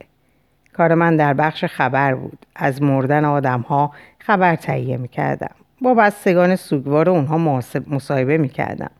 کار 0.77 0.93
من 0.93 1.17
در 1.17 1.33
بخش 1.33 1.65
خبر 1.65 2.15
بود. 2.15 2.45
از 2.55 2.81
مردن 2.81 3.25
آدم 3.25 3.61
ها 3.61 3.91
خبر 4.19 4.55
تهیه 4.55 4.97
می‌کردم. 4.97 5.55
با 5.81 5.93
بستگان 5.93 6.55
سوگوار 6.55 7.09
اونها 7.09 7.61
مصاحبه 7.87 8.37
می‌کردم. 8.37 8.91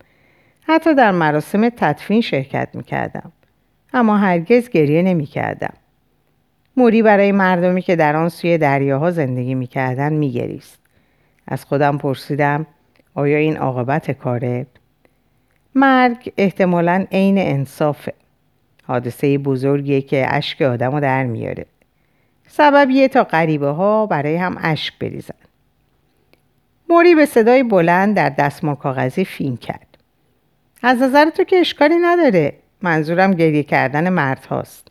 حتی 0.61 0.95
در 0.95 1.11
مراسم 1.11 1.69
تدفین 1.69 2.21
شرکت 2.21 2.69
می‌کردم. 2.73 3.31
اما 3.93 4.17
هرگز 4.17 4.69
گریه 4.69 5.01
نمی‌کردم. 5.01 5.73
موری 6.77 7.01
برای 7.01 7.31
مردمی 7.31 7.81
که 7.81 7.95
در 7.95 8.15
آن 8.15 8.29
سوی 8.29 8.57
دریاها 8.57 9.11
زندگی 9.11 9.55
می‌کردن 9.55 10.13
میگریست. 10.13 10.79
از 11.47 11.65
خودم 11.65 11.97
پرسیدم 11.97 12.65
آیا 13.15 13.37
این 13.37 13.57
عاقبت 13.57 14.11
کاره؟ 14.11 14.65
مرگ 15.75 16.33
احتمالا 16.37 17.05
عین 17.11 17.37
انصافه 17.37 18.13
حادثه 18.87 19.37
بزرگیه 19.37 20.01
که 20.01 20.25
اشک 20.29 20.61
آدم 20.61 20.91
رو 20.91 20.99
در 20.99 21.23
میاره. 21.23 21.65
سببیه 22.47 23.07
تا 23.07 23.23
غریبه 23.23 23.67
ها 23.67 24.05
برای 24.05 24.35
هم 24.35 24.57
اشک 24.61 24.99
بریزن. 24.99 25.35
موری 26.89 27.15
به 27.15 27.25
صدای 27.25 27.63
بلند 27.63 28.15
در 28.15 28.29
دستمال 28.29 28.75
کاغذی 28.75 29.25
فین 29.25 29.57
کرد. 29.57 29.97
از 30.83 31.01
نظر 31.01 31.29
تو 31.29 31.43
که 31.43 31.55
اشکالی 31.55 31.95
نداره. 32.01 32.53
منظورم 32.81 33.33
گریه 33.33 33.63
کردن 33.63 34.09
مرد 34.09 34.45
هاست. 34.45 34.87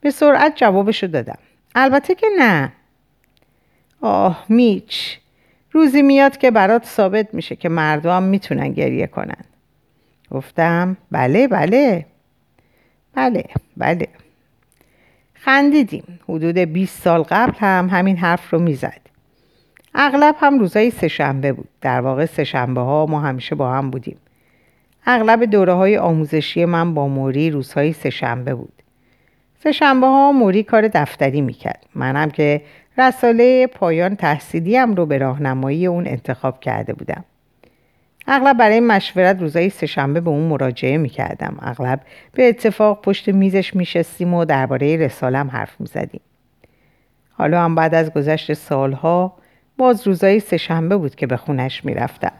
به 0.00 0.10
سرعت 0.10 0.52
جوابشو 0.56 1.06
دادم. 1.06 1.38
البته 1.74 2.14
که 2.14 2.26
نه. 2.38 2.72
آه 4.00 4.44
میچ. 4.48 5.18
روزی 5.72 6.02
میاد 6.02 6.36
که 6.36 6.50
برات 6.50 6.84
ثابت 6.84 7.34
میشه 7.34 7.56
که 7.56 7.68
مردم 7.68 8.22
می‌تونن 8.22 8.72
گریه 8.72 9.06
کنن. 9.06 9.44
گفتم 10.30 10.96
بله 11.10 11.48
بله. 11.48 12.06
بله 13.14 13.44
بله. 13.76 14.08
خندیدیم. 15.34 16.20
حدود 16.28 16.58
20 16.58 17.02
سال 17.02 17.22
قبل 17.22 17.52
هم 17.58 17.88
همین 17.92 18.16
حرف 18.16 18.52
رو 18.52 18.58
می‌زد. 18.58 19.00
اغلب 19.94 20.36
هم 20.38 20.58
روزای 20.58 20.90
سهشنبه 20.90 21.52
بود. 21.52 21.68
در 21.80 22.00
واقع 22.00 22.26
سهشنبه 22.26 22.80
ها 22.80 23.06
ما 23.06 23.20
همیشه 23.20 23.54
با 23.54 23.72
هم 23.72 23.90
بودیم. 23.90 24.16
اغلب 25.06 25.44
دوره 25.44 25.72
های 25.72 25.98
آموزشی 25.98 26.64
من 26.64 26.94
با 26.94 27.08
موری 27.08 27.50
روزهای 27.50 27.92
سهشنبه 27.92 28.54
بود. 28.54 28.72
سهشنبه 29.62 30.06
ها 30.06 30.32
موری 30.32 30.62
کار 30.62 30.88
دفتری 30.88 31.40
می‌کرد. 31.40 31.86
منم 31.94 32.30
که 32.30 32.62
رساله 32.98 33.66
پایان 33.66 34.16
تحصیلیم 34.16 34.94
رو 34.94 35.06
به 35.06 35.18
راهنمایی 35.18 35.86
اون 35.86 36.06
انتخاب 36.06 36.60
کرده 36.60 36.92
بودم. 36.92 37.24
اغلب 38.26 38.56
برای 38.56 38.80
مشورت 38.80 39.40
روزای 39.40 39.70
سهشنبه 39.70 40.20
به 40.20 40.30
اون 40.30 40.48
مراجعه 40.48 40.96
می‌کردم. 40.96 41.56
اغلب 41.62 42.00
به 42.32 42.48
اتفاق 42.48 43.02
پشت 43.02 43.28
میزش 43.28 43.76
میشستیم 43.76 44.34
و 44.34 44.44
درباره 44.44 44.96
رسالم 44.96 45.50
حرف 45.50 45.80
می‌زدیم. 45.80 46.20
حالا 47.32 47.62
هم 47.62 47.74
بعد 47.74 47.94
از 47.94 48.12
گذشت 48.12 48.52
سالها 48.52 49.36
باز 49.76 50.06
روزای 50.06 50.40
سهشنبه 50.40 50.96
بود 50.96 51.14
که 51.14 51.26
به 51.26 51.36
خونش 51.36 51.84
می‌رفتم. 51.84 52.32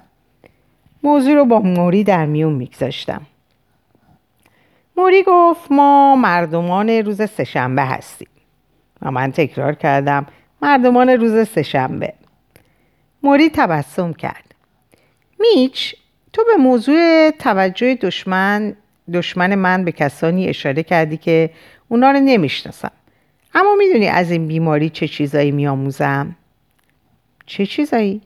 موضوع 1.02 1.34
رو 1.34 1.44
با 1.44 1.58
موری 1.58 2.04
در 2.04 2.26
میون 2.26 2.52
میگذاشتم. 2.52 3.22
موری 4.96 5.22
گفت 5.26 5.72
ما 5.72 6.16
مردمان 6.16 6.90
روز 6.90 7.22
سهشنبه 7.30 7.82
هستیم. 7.82 8.28
و 9.02 9.10
من 9.10 9.32
تکرار 9.32 9.74
کردم 9.74 10.26
مردمان 10.62 11.08
روز 11.08 11.48
سهشنبه 11.48 12.12
موری 13.22 13.50
تبسم 13.50 14.12
کرد. 14.12 14.49
میچ 15.40 15.94
تو 16.32 16.44
به 16.46 16.62
موضوع 16.62 17.30
توجه 17.30 17.94
دشمن 17.94 18.76
دشمن 19.12 19.54
من 19.54 19.84
به 19.84 19.92
کسانی 19.92 20.48
اشاره 20.48 20.82
کردی 20.82 21.16
که 21.16 21.50
اونا 21.88 22.10
رو 22.10 22.20
نمی‌شناسم. 22.20 22.92
اما 23.54 23.74
می‌دونی 23.74 24.06
از 24.08 24.30
این 24.30 24.48
بیماری 24.48 24.90
چه 24.90 25.08
چیزایی 25.08 25.50
میآموزم؟ 25.50 26.36
چه 27.46 27.66
چیزایی؟ 27.66 28.20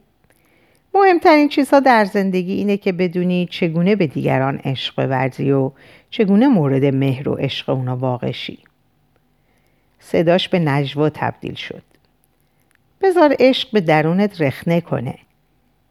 مهمترین 0.94 1.48
چیزها 1.48 1.80
در 1.80 2.04
زندگی 2.04 2.52
اینه 2.52 2.76
که 2.76 2.92
بدونی 2.92 3.48
چگونه 3.50 3.96
به 3.96 4.06
دیگران 4.06 4.60
عشق 4.64 4.98
ورزی 4.98 5.50
و 5.50 5.70
چگونه 6.10 6.48
مورد 6.48 6.84
مهر 6.84 7.28
و 7.28 7.34
عشق 7.34 7.68
اونا 7.68 7.96
واقع 7.96 8.30
شی. 8.30 8.58
صداش 9.98 10.48
به 10.48 10.58
نجوا 10.58 11.10
تبدیل 11.10 11.54
شد. 11.54 11.82
بذار 13.02 13.36
عشق 13.40 13.68
به 13.72 13.80
درونت 13.80 14.40
رخنه 14.40 14.80
کنه. 14.80 15.14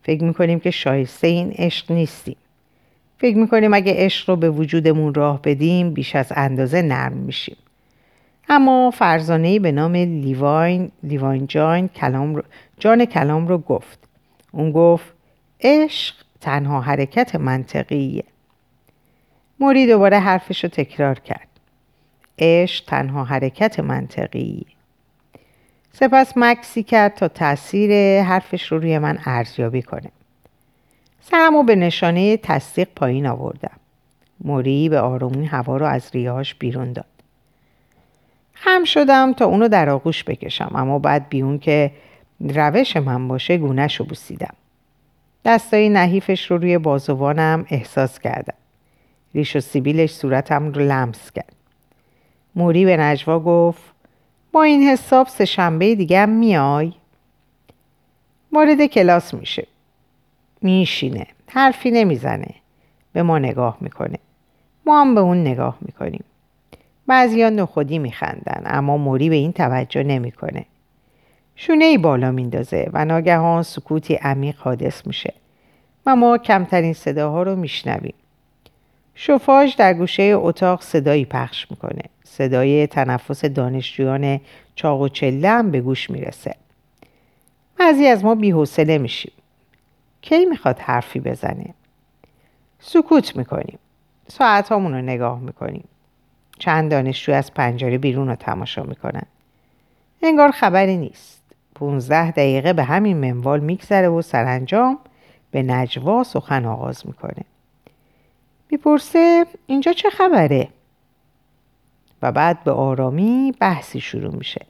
فکر 0.03 0.23
می‌کنیم 0.23 0.59
که 0.59 0.71
شایسته 0.71 1.27
این 1.27 1.51
عشق 1.51 1.91
نیستیم. 1.91 2.35
فکر 3.17 3.37
می‌کنیم 3.37 3.73
اگه 3.73 3.93
عشق 3.97 4.29
رو 4.29 4.35
به 4.35 4.49
وجودمون 4.49 5.13
راه 5.13 5.41
بدیم 5.41 5.93
بیش 5.93 6.15
از 6.15 6.33
اندازه 6.35 6.81
نرم 6.81 7.17
میشیم. 7.17 7.57
اما 8.49 8.91
فرزانه 8.91 9.59
به 9.59 9.71
نام 9.71 9.95
لیواین 9.95 10.91
لیواین 11.03 11.47
جان 11.47 11.87
کلام 11.87 12.35
رو 12.35 12.43
جان 12.79 13.05
کلام 13.05 13.47
رو 13.47 13.57
گفت. 13.57 13.99
اون 14.51 14.71
گفت 14.71 15.13
عشق 15.61 16.15
تنها 16.41 16.81
حرکت 16.81 17.35
منطقیه. 17.35 18.23
موری 19.59 19.87
دوباره 19.87 20.19
حرفش 20.19 20.63
رو 20.63 20.69
تکرار 20.69 21.19
کرد. 21.19 21.47
عشق 22.39 22.85
تنها 22.85 23.23
حرکت 23.23 23.79
منطقیه. 23.79 24.65
سپس 25.95 26.33
مکسی 26.35 26.83
کرد 26.83 27.13
تا 27.15 27.27
تاثیر 27.27 28.21
حرفش 28.21 28.71
رو 28.71 28.77
روی 28.77 28.99
من 28.99 29.17
ارزیابی 29.25 29.81
کنه. 29.81 30.11
سرمو 31.21 31.63
به 31.63 31.75
نشانه 31.75 32.37
تصدیق 32.37 32.87
پایین 32.95 33.27
آوردم. 33.27 33.79
موری 34.41 34.89
به 34.89 34.99
آرومی 34.99 35.45
هوا 35.45 35.77
رو 35.77 35.85
از 35.85 36.09
ریاش 36.13 36.55
بیرون 36.55 36.93
داد. 36.93 37.05
خم 38.53 38.83
شدم 38.83 39.33
تا 39.33 39.45
اونو 39.45 39.67
در 39.67 39.89
آغوش 39.89 40.23
بکشم 40.23 40.71
اما 40.75 40.99
بعد 40.99 41.29
بیون 41.29 41.59
که 41.59 41.91
روش 42.39 42.97
من 42.97 43.27
باشه 43.27 43.57
گونهش 43.57 43.95
رو 43.95 44.05
بوسیدم. 44.05 44.53
دستای 45.45 45.89
نحیفش 45.89 46.51
رو 46.51 46.57
روی 46.57 46.77
بازوانم 46.77 47.65
احساس 47.69 48.19
کردم. 48.19 48.57
ریش 49.35 49.55
و 49.55 49.59
سیبیلش 49.59 50.11
صورتم 50.11 50.71
رو 50.71 50.81
لمس 50.81 51.31
کرد. 51.31 51.53
موری 52.55 52.85
به 52.85 52.97
نجوا 52.97 53.39
گفت 53.39 53.92
با 54.53 54.63
این 54.63 54.83
حساب 54.83 55.27
سه 55.27 55.45
شنبه 55.45 55.95
دیگه 55.95 56.25
میای. 56.25 56.93
وارد 58.51 58.85
کلاس 58.85 59.33
میشه. 59.33 59.67
میشینه. 60.61 61.27
حرفی 61.47 61.91
نمی‌زنه. 61.91 62.55
به 63.13 63.23
ما 63.23 63.39
نگاه 63.39 63.77
می‌کنه. 63.81 64.17
ما 64.85 65.01
هم 65.01 65.15
به 65.15 65.21
اون 65.21 65.41
نگاه 65.41 65.77
می‌کنیم. 65.81 66.23
بعضیا 67.07 67.49
نخودی 67.49 67.99
میخندن 67.99 68.61
اما 68.65 68.97
موری 68.97 69.29
به 69.29 69.35
این 69.35 69.51
توجه 69.51 70.03
نمی‌کنه. 70.03 70.65
شونه 71.55 71.85
ای 71.85 71.97
بالا 71.97 72.31
میندازه 72.31 72.89
و 72.93 73.05
ناگهان 73.05 73.63
سکوتی 73.63 74.15
عمیق 74.15 74.55
حادث 74.57 75.07
میشه. 75.07 75.33
و 76.05 76.15
ما 76.15 76.37
کمترین 76.37 76.93
صداها 76.93 77.43
رو 77.43 77.55
میشنویم. 77.55 78.13
شوفاژ 79.15 79.75
در 79.75 79.93
گوشه 79.93 80.23
اتاق 80.23 80.81
صدایی 80.81 81.25
پخش 81.25 81.71
می‌کنه. 81.71 82.01
صدای 82.23 82.87
تنفس 82.87 83.45
دانشجویان 83.45 84.39
چاق 84.75 85.01
و 85.01 85.07
چله 85.07 85.49
هم 85.49 85.71
به 85.71 85.81
گوش 85.81 86.09
می‌رسه. 86.09 86.55
بعضی 87.79 88.07
از 88.07 88.23
ما 88.23 88.35
بیحوصله 88.35 88.97
میشیم. 88.97 89.33
کی 90.21 90.45
می‌خواد 90.45 90.79
حرفی 90.79 91.19
بزنه؟ 91.19 91.73
سکوت 92.79 93.35
می‌کنیم. 93.35 93.79
ساعت 94.27 94.71
رو 94.71 94.89
نگاه 94.89 95.39
می‌کنیم. 95.39 95.83
چند 96.59 96.91
دانشجو 96.91 97.31
از 97.31 97.53
پنجره 97.53 97.97
بیرون 97.97 98.27
رو 98.27 98.35
تماشا 98.35 98.83
می‌کنن. 98.83 99.23
انگار 100.21 100.51
خبری 100.51 100.97
نیست. 100.97 101.43
پونزده 101.75 102.31
دقیقه 102.31 102.73
به 102.73 102.83
همین 102.83 103.17
منوال 103.17 103.59
میگذره 103.59 104.07
و 104.07 104.21
سرانجام 104.21 104.97
به 105.51 105.63
نجوا 105.63 106.23
سخن 106.23 106.65
آغاز 106.65 107.07
می‌کنه. 107.07 107.43
می‌پرسه 108.73 109.45
اینجا 109.67 109.93
چه 109.93 110.09
خبره؟ 110.09 110.67
و 112.21 112.31
بعد 112.31 112.63
به 112.63 112.71
آرامی 112.71 113.53
بحثی 113.59 114.01
شروع 114.01 114.35
میشه 114.35 114.65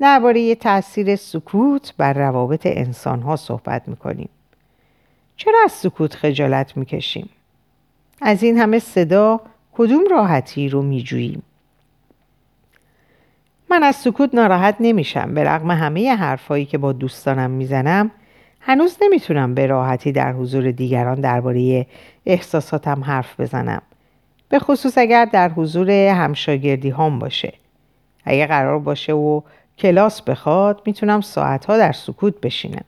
درباره 0.00 0.54
تاثیر 0.54 1.16
سکوت 1.16 1.94
بر 1.96 2.12
روابط 2.12 2.66
انسان 2.66 3.22
ها 3.22 3.36
صحبت 3.36 3.88
می‌کنیم 3.88 4.28
چرا 5.36 5.58
از 5.64 5.72
سکوت 5.72 6.14
خجالت 6.14 6.76
می‌کشیم؟ 6.76 7.28
از 8.20 8.42
این 8.42 8.58
همه 8.58 8.78
صدا 8.78 9.40
کدوم 9.72 10.04
راحتی 10.10 10.68
رو 10.68 10.82
میجوییم؟ 10.82 11.42
من 13.70 13.82
از 13.82 13.96
سکوت 13.96 14.34
ناراحت 14.34 14.76
نمیشم 14.80 15.34
به 15.34 15.44
رغم 15.44 15.70
همه 15.70 16.14
حرفایی 16.14 16.66
که 16.66 16.78
با 16.78 16.92
دوستانم 16.92 17.50
می‌زنم 17.50 18.10
هنوز 18.68 18.96
نمی‌تونم 19.02 19.54
به 19.54 19.66
راحتی 19.66 20.12
در 20.12 20.32
حضور 20.32 20.70
دیگران 20.70 21.20
درباره 21.20 21.86
احساساتم 22.26 23.04
حرف 23.04 23.40
بزنم. 23.40 23.82
به 24.48 24.58
خصوص 24.58 24.98
اگر 24.98 25.24
در 25.24 25.48
حضور 25.48 25.90
همشاگردی 25.90 26.90
هم 26.90 27.18
باشه. 27.18 27.52
اگه 28.24 28.46
قرار 28.46 28.78
باشه 28.78 29.12
و 29.12 29.40
کلاس 29.78 30.22
بخواد 30.22 30.82
می‌تونم 30.86 31.20
ساعتها 31.20 31.78
در 31.78 31.92
سکوت 31.92 32.40
بشینم. 32.40 32.84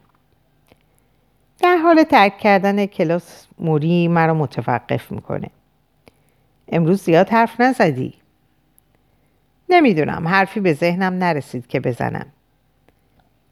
در 1.62 1.76
حال 1.76 2.02
ترک 2.02 2.38
کردن 2.38 2.86
کلاس 2.86 3.46
موری 3.58 4.08
مرا 4.08 4.34
متوقف 4.34 5.12
می‌کنه. 5.12 5.50
امروز 6.72 7.02
زیاد 7.02 7.28
حرف 7.28 7.60
نزدی. 7.60 8.14
نمی‌دونم 9.68 10.28
حرفی 10.28 10.60
به 10.60 10.72
ذهنم 10.72 11.14
نرسید 11.14 11.66
که 11.66 11.80
بزنم. 11.80 12.26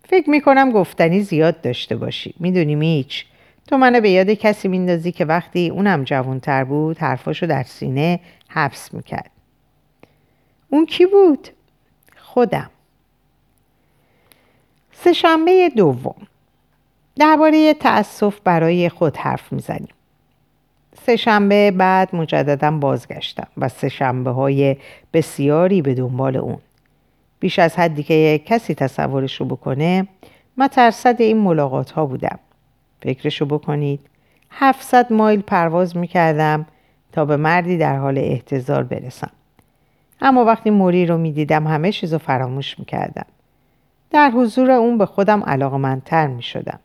فکر 0.09 0.31
می‌کنم 0.31 0.71
گفتنی 0.71 1.21
زیاد 1.21 1.61
داشته 1.61 1.97
باشی. 1.97 2.35
می‌دونی 2.40 2.75
میچ؟ 2.75 3.25
تو 3.66 3.77
منو 3.77 4.01
به 4.01 4.11
یاد 4.11 4.31
کسی 4.31 4.68
میندازی 4.68 5.12
که 5.12 5.25
وقتی 5.25 5.68
اونم 5.68 6.05
جوانتر 6.05 6.64
بود 6.64 6.99
حرفاشو 6.99 7.47
در 7.47 7.62
سینه 7.62 8.21
حبس 8.49 8.94
می‌کرد. 8.94 9.31
اون 10.68 10.87
کی 10.87 11.07
بود؟ 11.07 11.49
خودم. 12.16 12.71
سهشنبه 14.92 15.71
دوم. 15.77 16.27
درباره 17.16 17.75
تأسف 17.75 18.40
برای 18.44 18.88
خود 18.88 19.16
حرف 19.16 19.53
می‌زنیم. 19.53 19.94
سه 21.07 21.16
شنبه 21.16 21.71
بعد 21.71 22.16
مجددا 22.16 22.71
بازگشتم 22.71 23.49
و 23.57 23.68
سه 23.68 23.88
شنبه 23.88 24.31
های 24.31 24.77
بسیاری 25.12 25.83
به 25.83 25.94
دنبال 25.94 26.37
اون. 26.37 26.59
بیش 27.40 27.59
از 27.59 27.77
حدی 27.77 28.03
که 28.03 28.40
کسی 28.46 28.74
تصورش 28.74 29.40
رو 29.40 29.46
بکنه 29.46 30.09
من 30.57 30.68
ترصد 30.68 31.16
این 31.22 31.38
ملاقات 31.38 31.90
ها 31.90 32.07
بودم 32.07 32.38
فکرشو 33.01 33.46
بکنید 33.46 34.01
700 34.51 35.12
مایل 35.12 35.40
پرواز 35.40 35.96
می‌کردم 35.96 36.66
تا 37.12 37.24
به 37.24 37.37
مردی 37.37 37.79
در 37.79 37.96
حال 37.96 38.18
احتضار 38.18 38.83
برسم 38.83 39.31
اما 40.20 40.44
وقتی 40.44 40.70
موری 40.70 41.07
رو 41.07 41.18
می‌دیدم 41.18 41.66
همه 41.66 41.92
چیز 41.92 42.12
رو 42.12 42.18
فراموش 42.18 42.79
می‌کردم 42.79 43.27
در 44.11 44.31
حضور 44.31 44.70
اون 44.70 44.98
به 44.98 45.07
خودم 45.07 45.42
علاقمندتر 45.42 46.27
می‌شدم 46.27 46.79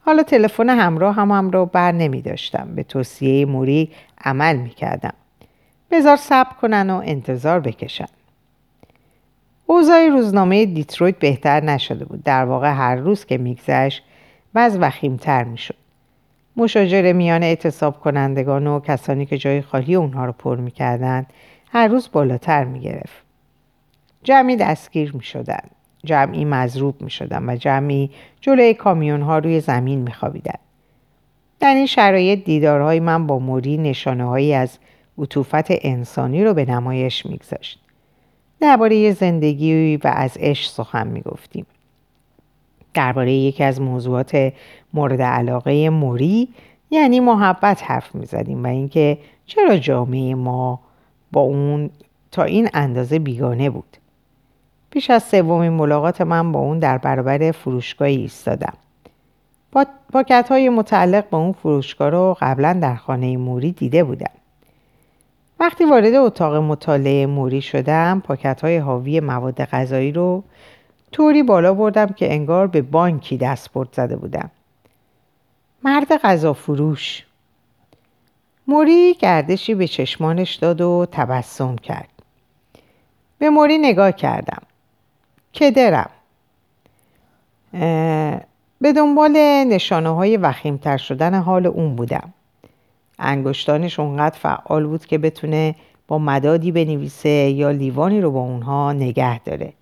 حالا 0.00 0.22
تلفن 0.22 0.68
همراه 0.68 1.14
هم, 1.14 1.30
هم 1.30 1.50
رو 1.50 1.66
بر 1.66 1.92
نمی 1.92 2.22
داشتم. 2.22 2.68
به 2.74 2.82
توصیه 2.82 3.46
موری 3.46 3.90
عمل 4.24 4.56
می 4.56 4.70
کردم. 4.70 5.12
بذار 5.90 6.16
صبر 6.16 6.52
کنن 6.60 6.90
و 6.90 7.02
انتظار 7.04 7.60
بکشن. 7.60 8.06
اوضاع 9.70 10.08
روزنامه 10.08 10.66
دیترویت 10.66 11.18
بهتر 11.18 11.64
نشده 11.64 12.04
بود. 12.04 12.22
در 12.22 12.44
واقع 12.44 12.72
هر 12.72 12.96
روز 12.96 13.24
که 13.24 13.38
میگذشت 13.38 14.02
وز 14.54 14.76
وخیمتر 14.80 15.44
می‌شد. 15.44 15.74
مشاجره 16.56 17.12
میان 17.12 17.42
اعتصاب 17.42 18.00
کنندگان 18.00 18.66
و 18.66 18.80
کسانی 18.80 19.26
که 19.26 19.38
جای 19.38 19.62
خالی 19.62 19.94
اونها 19.94 20.24
رو 20.24 20.32
پر 20.32 20.56
می‌کردند 20.56 21.26
هر 21.72 21.88
روز 21.88 22.08
بالاتر 22.12 22.64
می‌گرفت. 22.64 23.24
جمعی 24.22 24.56
دستگیر 24.56 25.16
می‌شدند. 25.16 25.70
جمعی 26.04 26.44
مضروب 26.44 27.02
می 27.02 27.10
شدن 27.10 27.50
و 27.50 27.56
جمعی 27.56 28.10
جلوی 28.40 28.74
کامیون 28.74 29.22
ها 29.22 29.38
روی 29.38 29.60
زمین 29.60 29.98
می 29.98 30.12
خوابیدن. 30.12 30.58
در 31.60 31.74
این 31.74 31.86
شرایط 31.86 32.44
دیدارهای 32.44 33.00
من 33.00 33.26
با 33.26 33.38
موری 33.38 33.76
نشانه 33.76 34.24
هایی 34.24 34.54
از 34.54 34.78
عطوفت 35.18 35.66
انسانی 35.68 36.44
رو 36.44 36.54
به 36.54 36.64
نمایش 36.64 37.26
میگذاشت. 37.26 37.80
درباره 38.60 39.12
زندگی 39.12 39.96
و 39.96 40.12
از 40.14 40.36
عشق 40.40 40.70
سخن 40.70 41.06
می 41.06 41.20
گفتیم. 41.20 41.66
درباره 42.94 43.32
یکی 43.32 43.64
از 43.64 43.80
موضوعات 43.80 44.52
مورد 44.94 45.22
علاقه 45.22 45.90
موری 45.90 46.48
یعنی 46.90 47.20
محبت 47.20 47.82
حرف 47.90 48.14
می 48.14 48.26
زدیم 48.26 48.64
و 48.64 48.66
اینکه 48.66 49.18
چرا 49.46 49.76
جامعه 49.76 50.34
ما 50.34 50.80
با 51.32 51.40
اون 51.40 51.90
تا 52.30 52.42
این 52.42 52.68
اندازه 52.74 53.18
بیگانه 53.18 53.70
بود. 53.70 53.96
پیش 54.90 55.10
از 55.10 55.22
سومین 55.22 55.72
ملاقات 55.72 56.20
من 56.20 56.52
با 56.52 56.60
اون 56.60 56.78
در 56.78 56.98
برابر 56.98 57.52
فروشگاهی 57.52 58.16
ایستادم 58.16 58.74
پاکت 60.12 60.46
های 60.50 60.68
متعلق 60.68 61.30
به 61.30 61.36
اون 61.36 61.52
فروشگاه 61.52 62.08
رو 62.08 62.36
قبلا 62.40 62.78
در 62.82 62.94
خانه 62.94 63.36
موری 63.36 63.72
دیده 63.72 64.04
بودم 64.04 64.39
وقتی 65.60 65.84
وارد 65.84 66.14
اتاق 66.14 66.54
مطالعه 66.54 67.26
موری 67.26 67.62
شدم 67.62 68.22
پاکت 68.24 68.60
های 68.60 68.76
حاوی 68.76 69.20
مواد 69.20 69.64
غذایی 69.64 70.12
رو 70.12 70.44
طوری 71.12 71.42
بالا 71.42 71.74
بردم 71.74 72.06
که 72.06 72.32
انگار 72.32 72.66
به 72.66 72.82
بانکی 72.82 73.36
دستپرد 73.36 73.88
زده 73.92 74.16
بودم. 74.16 74.50
مرد 75.82 76.16
غذا 76.16 76.52
فروش. 76.52 77.26
موری 78.66 79.14
گردشی 79.14 79.74
به 79.74 79.88
چشمانش 79.88 80.54
داد 80.54 80.80
و 80.80 81.06
تبسم 81.12 81.76
کرد. 81.76 82.08
به 83.38 83.50
موری 83.50 83.78
نگاه 83.78 84.12
کردم. 84.12 84.62
کدرم 85.54 86.10
به 88.80 88.92
دنبال 88.96 89.32
نشانه 89.68 90.08
های 90.08 90.36
وخیمتر 90.36 90.96
شدن 90.96 91.34
حال 91.34 91.66
اون 91.66 91.96
بودم. 91.96 92.32
انگشتانش 93.20 94.00
اونقدر 94.00 94.38
فعال 94.38 94.86
بود 94.86 95.06
که 95.06 95.18
بتونه 95.18 95.74
با 96.08 96.18
مدادی 96.18 96.72
بنویسه 96.72 97.28
یا 97.28 97.70
لیوانی 97.70 98.20
رو 98.20 98.30
با 98.30 98.40
اونها 98.40 98.92
نگه 98.92 99.38
داره. 99.38 99.72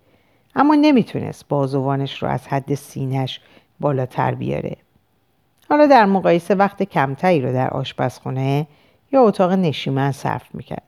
اما 0.54 0.74
نمی‌تونست 0.74 1.48
بازوانش 1.48 2.22
رو 2.22 2.28
از 2.28 2.48
حد 2.48 2.74
سینش 2.74 3.40
بالاتر 3.80 4.34
بیاره. 4.34 4.76
حالا 5.68 5.86
در 5.86 6.06
مقایسه 6.06 6.54
وقت 6.54 6.82
کمتری 6.82 7.40
رو 7.40 7.52
در 7.52 7.70
آشپزخونه 7.70 8.66
یا 9.12 9.22
اتاق 9.22 9.52
نشیمن 9.52 10.12
صرف 10.12 10.54
می‌کرد. 10.54 10.82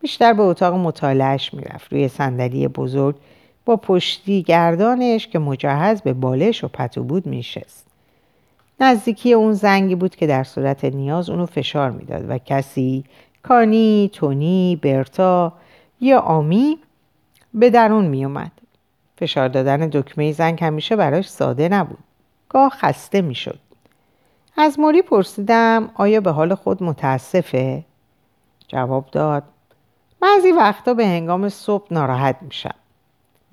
بیشتر 0.00 0.32
به 0.32 0.42
اتاق 0.42 0.74
مطالعهش 0.74 1.54
می‌رفت. 1.54 1.92
روی 1.92 2.08
صندلی 2.08 2.68
بزرگ 2.68 3.16
با 3.64 3.76
پشتی 3.76 4.42
گردانش 4.42 5.28
که 5.28 5.38
مجهز 5.38 6.02
به 6.02 6.12
بالش 6.12 6.64
و 6.64 6.68
پتو 6.68 7.02
بود 7.04 7.26
میشست 7.26 7.87
نزدیکی 8.80 9.32
اون 9.32 9.52
زنگی 9.52 9.94
بود 9.94 10.16
که 10.16 10.26
در 10.26 10.44
صورت 10.44 10.84
نیاز 10.84 11.30
اونو 11.30 11.46
فشار 11.46 11.90
می‌داد 11.90 12.30
و 12.30 12.38
کسی 12.38 13.04
کانی، 13.42 14.10
تونی، 14.12 14.76
برتا 14.82 15.52
یا 16.00 16.20
آمی 16.20 16.78
به 17.54 17.70
درون 17.70 18.04
میومد 18.04 18.52
فشار 19.16 19.48
دادن 19.48 19.88
دکمه 19.88 20.32
زنگ 20.32 20.64
همیشه 20.64 20.96
براش 20.96 21.28
ساده 21.28 21.68
نبود. 21.68 21.98
گاه 22.48 22.70
خسته 22.70 23.20
می‌شد. 23.20 23.58
از 24.56 24.78
موری 24.78 25.02
پرسیدم 25.02 25.90
آیا 25.94 26.20
به 26.20 26.30
حال 26.30 26.54
خود 26.54 26.82
متاسفه؟ 26.82 27.84
جواب 28.68 29.06
داد 29.12 29.42
بعضی 30.20 30.52
وقتا 30.52 30.94
به 30.94 31.06
هنگام 31.06 31.48
صبح 31.48 31.86
ناراحت 31.90 32.36
میشم. 32.40 32.74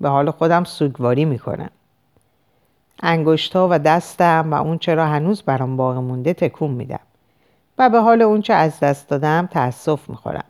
به 0.00 0.08
حال 0.08 0.30
خودم 0.30 0.64
سوگواری 0.64 1.24
می‌کنم. 1.24 1.70
انگشتا 3.02 3.68
و 3.70 3.78
دستم 3.78 4.52
و 4.52 4.54
اون 4.54 4.78
چرا 4.78 5.06
هنوز 5.06 5.42
برام 5.42 5.76
باقی 5.76 6.00
مونده 6.00 6.34
تکون 6.34 6.70
میدم. 6.70 7.00
و 7.78 7.90
به 7.90 8.00
حال 8.00 8.22
اون 8.22 8.42
چه 8.42 8.52
از 8.52 8.80
دست 8.80 9.08
دادم 9.08 9.48
تأسف 9.52 10.08
می‌خورم. 10.08 10.44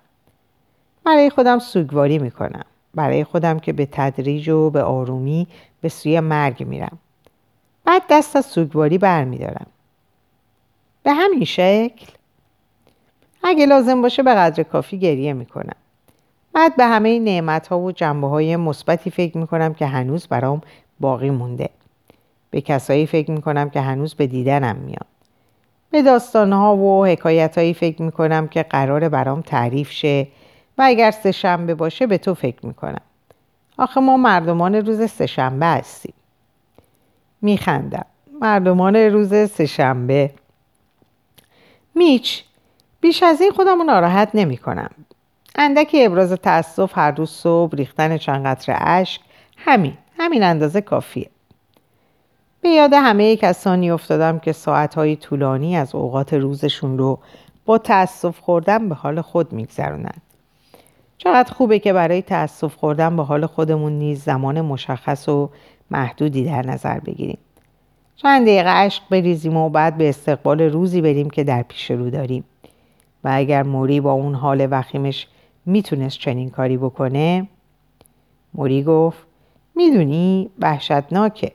برای 1.04 1.30
خودم 1.30 1.58
سوگواری 1.58 2.18
می‌کنم. 2.18 2.64
برای 2.94 3.24
خودم 3.24 3.58
که 3.58 3.72
به 3.72 3.88
تدریج 3.92 4.48
و 4.48 4.70
به 4.70 4.82
آرومی 4.82 5.46
به 5.80 5.88
سوی 5.88 6.20
مرگ 6.20 6.62
میرم. 6.64 6.98
بعد 7.84 8.02
دست 8.10 8.36
از 8.36 8.46
سوگواری 8.46 8.98
بر 8.98 9.24
میدارم 9.24 9.66
به 11.02 11.12
همین 11.12 11.44
شکل 11.44 12.06
اگه 13.42 13.66
لازم 13.66 14.02
باشه 14.02 14.22
به 14.22 14.34
قدر 14.34 14.62
کافی 14.62 14.98
گریه 14.98 15.32
می‌کنم. 15.32 15.76
بعد 16.52 16.76
به 16.76 16.84
همه 16.84 17.18
نعمت 17.18 17.66
ها 17.66 17.78
و 17.78 17.92
جنبه 17.92 18.28
های 18.28 18.56
مثبتی 18.56 19.10
فکر 19.10 19.38
می‌کنم 19.38 19.74
که 19.74 19.86
هنوز 19.86 20.26
برام 20.26 20.60
باقی 21.00 21.30
مونده. 21.30 21.68
به 22.56 22.62
کسایی 22.62 23.06
فکر 23.06 23.30
می‌کنم 23.30 23.70
که 23.70 23.80
هنوز 23.80 24.14
به 24.14 24.26
دیدنم 24.26 24.76
میاد. 24.76 25.06
به 25.90 26.02
داستان 26.02 26.52
ها 26.52 26.76
و 26.76 27.06
حکایت 27.06 27.58
هایی 27.58 27.74
فکر 27.74 28.02
می‌کنم 28.02 28.48
که 28.48 28.62
قرار 28.62 29.08
برام 29.08 29.40
تعریف 29.40 29.90
شه 29.90 30.28
و 30.78 30.82
اگر 30.86 31.10
سهشنبه 31.10 31.74
باشه 31.74 32.06
به 32.06 32.18
تو 32.18 32.34
فکر 32.34 32.66
می‌کنم. 32.66 33.00
آخه 33.78 34.00
ما 34.00 34.16
مردمان 34.16 34.74
روز 34.74 35.10
سهشنبه 35.10 35.66
هستیم. 35.66 36.14
میخندم. 37.42 38.06
مردمان 38.40 38.96
روز 38.96 39.50
سهشنبه 39.50 40.30
میچ 41.94 42.44
بیش 43.00 43.22
از 43.22 43.40
این 43.40 43.50
خودم 43.50 43.82
ناراحت 43.82 44.30
نمی 44.34 44.56
کنم. 44.56 44.90
اندکی 45.54 46.04
ابراز 46.04 46.32
تأسف 46.32 46.98
هر 46.98 47.10
روز 47.10 47.30
صبح 47.30 47.76
ریختن 47.76 48.16
چند 48.16 48.46
قطره 48.46 48.76
اشک 48.80 49.20
همین 49.56 49.94
همین 50.18 50.42
اندازه 50.42 50.80
کافیه. 50.80 51.30
به 52.66 52.72
یاد 52.72 52.92
همه 52.92 53.36
کسانی 53.36 53.90
افتادم 53.90 54.38
که 54.38 54.52
ساعتهای 54.52 55.16
طولانی 55.16 55.76
از 55.76 55.94
اوقات 55.94 56.34
روزشون 56.34 56.98
رو 56.98 57.18
با 57.64 57.78
تأسف 57.78 58.40
خوردن 58.40 58.88
به 58.88 58.94
حال 58.94 59.20
خود 59.20 59.52
میگذرونند 59.52 60.22
چقدر 61.18 61.52
خوبه 61.52 61.78
که 61.78 61.92
برای 61.92 62.22
تأسف 62.22 62.74
خوردن 62.74 63.16
به 63.16 63.22
حال 63.22 63.46
خودمون 63.46 63.92
نیز 63.92 64.24
زمان 64.24 64.60
مشخص 64.60 65.28
و 65.28 65.50
محدودی 65.90 66.44
در 66.44 66.66
نظر 66.66 67.00
بگیریم. 67.00 67.38
چند 68.16 68.42
دقیقه 68.42 68.70
عشق 68.70 69.02
بریزیم 69.10 69.56
و 69.56 69.68
بعد 69.68 69.96
به 69.96 70.08
استقبال 70.08 70.60
روزی 70.60 71.00
بریم 71.00 71.30
که 71.30 71.44
در 71.44 71.62
پیش 71.62 71.90
رو 71.90 72.10
داریم. 72.10 72.44
و 73.24 73.30
اگر 73.32 73.62
موری 73.62 74.00
با 74.00 74.12
اون 74.12 74.34
حال 74.34 74.68
وخیمش 74.70 75.26
می‌تونست 75.66 76.18
چنین 76.18 76.50
کاری 76.50 76.76
بکنه 76.76 77.48
موری 78.54 78.82
گفت 78.82 79.18
می‌دونی 79.74 80.50
وحشتناکه. 80.58 81.52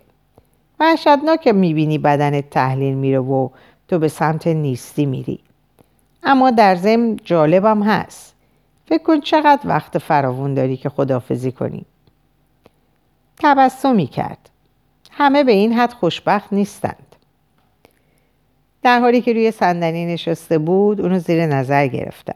وحشتناکه 0.81 1.51
می‌بینی 1.51 1.97
بدنت 1.97 2.49
تحلیل 2.49 2.93
میره 2.93 3.19
و 3.19 3.49
تو 3.87 3.99
به 3.99 4.07
سمت 4.07 4.47
نیستی 4.47 5.05
میری. 5.05 5.39
اما 6.23 6.51
در 6.51 6.75
ضمن 6.75 7.15
جالبم 7.23 7.83
هست. 7.83 8.35
فکر 8.85 9.03
کن 9.03 9.19
چقدر 9.19 9.61
وقت 9.65 9.97
فراوون 9.97 10.53
داری 10.53 10.77
که 10.77 10.89
خدافزی 10.89 11.51
کنی. 11.51 11.85
تبسمی 13.39 14.07
کرد. 14.07 14.49
همه 15.11 15.43
به 15.43 15.51
این 15.51 15.73
حد 15.73 15.93
خوشبخت 15.93 16.53
نیستند. 16.53 17.15
در 18.83 18.99
حالی 18.99 19.21
که 19.21 19.33
روی 19.33 19.51
صندلی 19.51 20.05
نشسته 20.05 20.57
بود 20.57 21.01
اونو 21.01 21.19
زیر 21.19 21.45
نظر 21.45 21.87
گرفتم. 21.87 22.35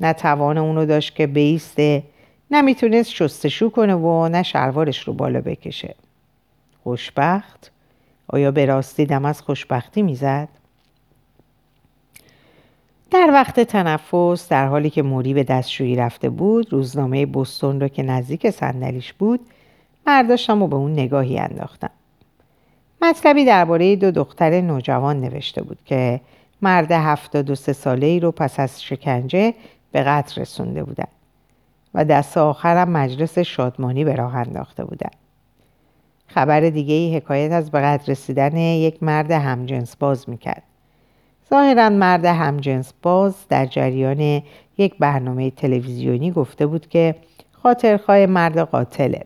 نه 0.00 0.12
توان 0.12 0.58
اونو 0.58 0.86
داشت 0.86 1.14
که 1.16 1.26
بیسته 1.26 2.02
نه 2.50 2.62
می‌تونست 2.62 3.10
شستشو 3.10 3.70
کنه 3.70 3.94
و 3.94 4.28
نه 4.28 4.42
شلوارش 4.42 4.98
رو 4.98 5.12
بالا 5.12 5.40
بکشه. 5.40 5.94
خوشبخت؟ 6.90 7.70
آیا 8.28 8.50
به 8.50 8.66
راستی 8.66 9.06
دم 9.06 9.24
از 9.24 9.42
خوشبختی 9.42 10.02
می‌زد؟ 10.02 10.48
در 13.10 13.30
وقت 13.32 13.60
تنفس 13.60 14.48
در 14.48 14.66
حالی 14.66 14.90
که 14.90 15.02
موری 15.02 15.34
به 15.34 15.44
دستشویی 15.44 15.96
رفته 15.96 16.30
بود 16.30 16.72
روزنامه 16.72 17.26
بستون 17.26 17.80
را 17.80 17.88
که 17.88 18.02
نزدیک 18.02 18.50
صندلیش 18.50 19.12
بود 19.12 19.40
برداشتم 20.04 20.62
و 20.62 20.66
به 20.66 20.76
اون 20.76 20.92
نگاهی 20.92 21.38
انداختم 21.38 21.90
مطلبی 23.02 23.44
درباره 23.44 23.96
دو 23.96 24.10
دختر 24.10 24.60
نوجوان 24.60 25.20
نوشته 25.20 25.62
بود 25.62 25.78
که 25.84 26.20
مرد 26.62 26.92
هفتاد 26.92 27.50
و 27.50 27.54
سه 27.54 27.72
ساله 27.72 28.06
ای 28.06 28.20
رو 28.20 28.32
پس 28.32 28.60
از 28.60 28.82
شکنجه 28.82 29.54
به 29.92 30.02
قتل 30.02 30.40
رسونده 30.40 30.84
بودن 30.84 31.08
و 31.94 32.04
دست 32.04 32.38
آخرم 32.38 32.90
مجلس 32.90 33.38
شادمانی 33.38 34.04
به 34.04 34.14
راه 34.14 34.36
انداخته 34.36 34.84
بودن. 34.84 35.19
خبر 36.34 36.60
دیگه 36.60 36.94
ای 36.94 37.16
حکایت 37.16 37.52
از 37.52 37.70
قتل 37.70 38.12
رسیدن 38.12 38.56
یک 38.56 39.02
مرد 39.02 39.30
همجنس 39.30 39.96
باز 39.96 40.28
می‌کرد. 40.28 40.62
ظاهرا 41.50 41.90
مرد 41.90 42.24
همجنس 42.24 42.92
باز 43.02 43.34
در 43.48 43.66
جریان 43.66 44.42
یک 44.78 44.94
برنامه 44.98 45.50
تلویزیونی 45.50 46.30
گفته 46.30 46.66
بود 46.66 46.88
که 46.88 47.14
خاطرخواه 47.52 48.26
مرد 48.26 48.58
قاتله. 48.58 49.24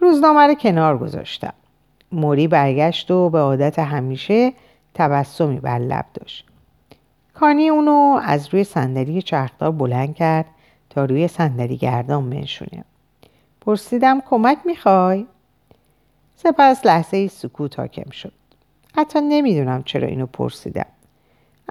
روزنامه 0.00 0.46
رو 0.46 0.54
کنار 0.54 0.98
گذاشتم. 0.98 1.52
موری 2.12 2.48
برگشت 2.48 3.10
و 3.10 3.30
به 3.30 3.38
عادت 3.38 3.78
همیشه 3.78 4.52
تبسمی 4.94 5.60
بر 5.60 5.78
لب 5.78 6.04
داشت. 6.14 6.46
کانی 7.34 7.68
اونو 7.68 8.20
از 8.22 8.48
روی 8.54 8.64
صندلی 8.64 9.22
چرخدار 9.22 9.70
بلند 9.70 10.14
کرد 10.14 10.46
تا 10.90 11.04
روی 11.04 11.28
صندلی 11.28 11.76
گردان 11.76 12.30
بنشونه. 12.30 12.84
پرسیدم 13.60 14.20
کمک 14.20 14.58
می‌خوای؟ 14.64 15.26
سپس 16.42 16.86
لحظه 16.86 17.28
سکوت 17.28 17.78
حاکم 17.78 18.10
شد. 18.10 18.32
حتی 18.96 19.20
نمی‌دونم 19.20 19.82
چرا 19.82 20.08
اینو 20.08 20.26
پرسیدم. 20.26 20.86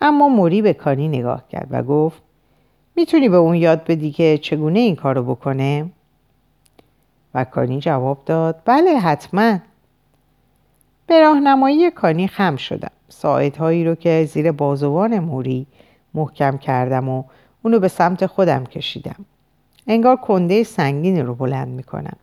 اما 0.01 0.29
موری 0.29 0.61
به 0.61 0.73
کانی 0.73 1.07
نگاه 1.07 1.47
کرد 1.47 1.67
و 1.71 1.83
گفت 1.83 2.21
می‌تونی 2.95 3.29
به 3.29 3.35
اون 3.37 3.55
یاد 3.55 3.83
بدی 3.83 4.11
که 4.11 4.37
چگونه 4.37 4.79
این 4.79 4.95
کارو 4.95 5.23
بکنه؟ 5.23 5.89
و 7.33 7.43
کانی 7.43 7.79
جواب 7.79 8.21
داد 8.25 8.61
بله 8.65 8.99
حتما 8.99 9.59
به 11.07 11.21
راهنمایی 11.21 11.91
کانی 11.91 12.27
خم 12.27 12.55
شدم 12.55 12.91
هایی 13.59 13.85
رو 13.85 13.95
که 13.95 14.25
زیر 14.33 14.51
بازوان 14.51 15.19
موری 15.19 15.67
محکم 16.13 16.57
کردم 16.57 17.09
و 17.09 17.23
اونو 17.63 17.79
به 17.79 17.87
سمت 17.87 18.25
خودم 18.25 18.63
کشیدم 18.63 19.25
انگار 19.87 20.15
کنده 20.15 20.63
سنگین 20.63 21.25
رو 21.25 21.35
بلند 21.35 21.67
می‌کنم 21.67 22.17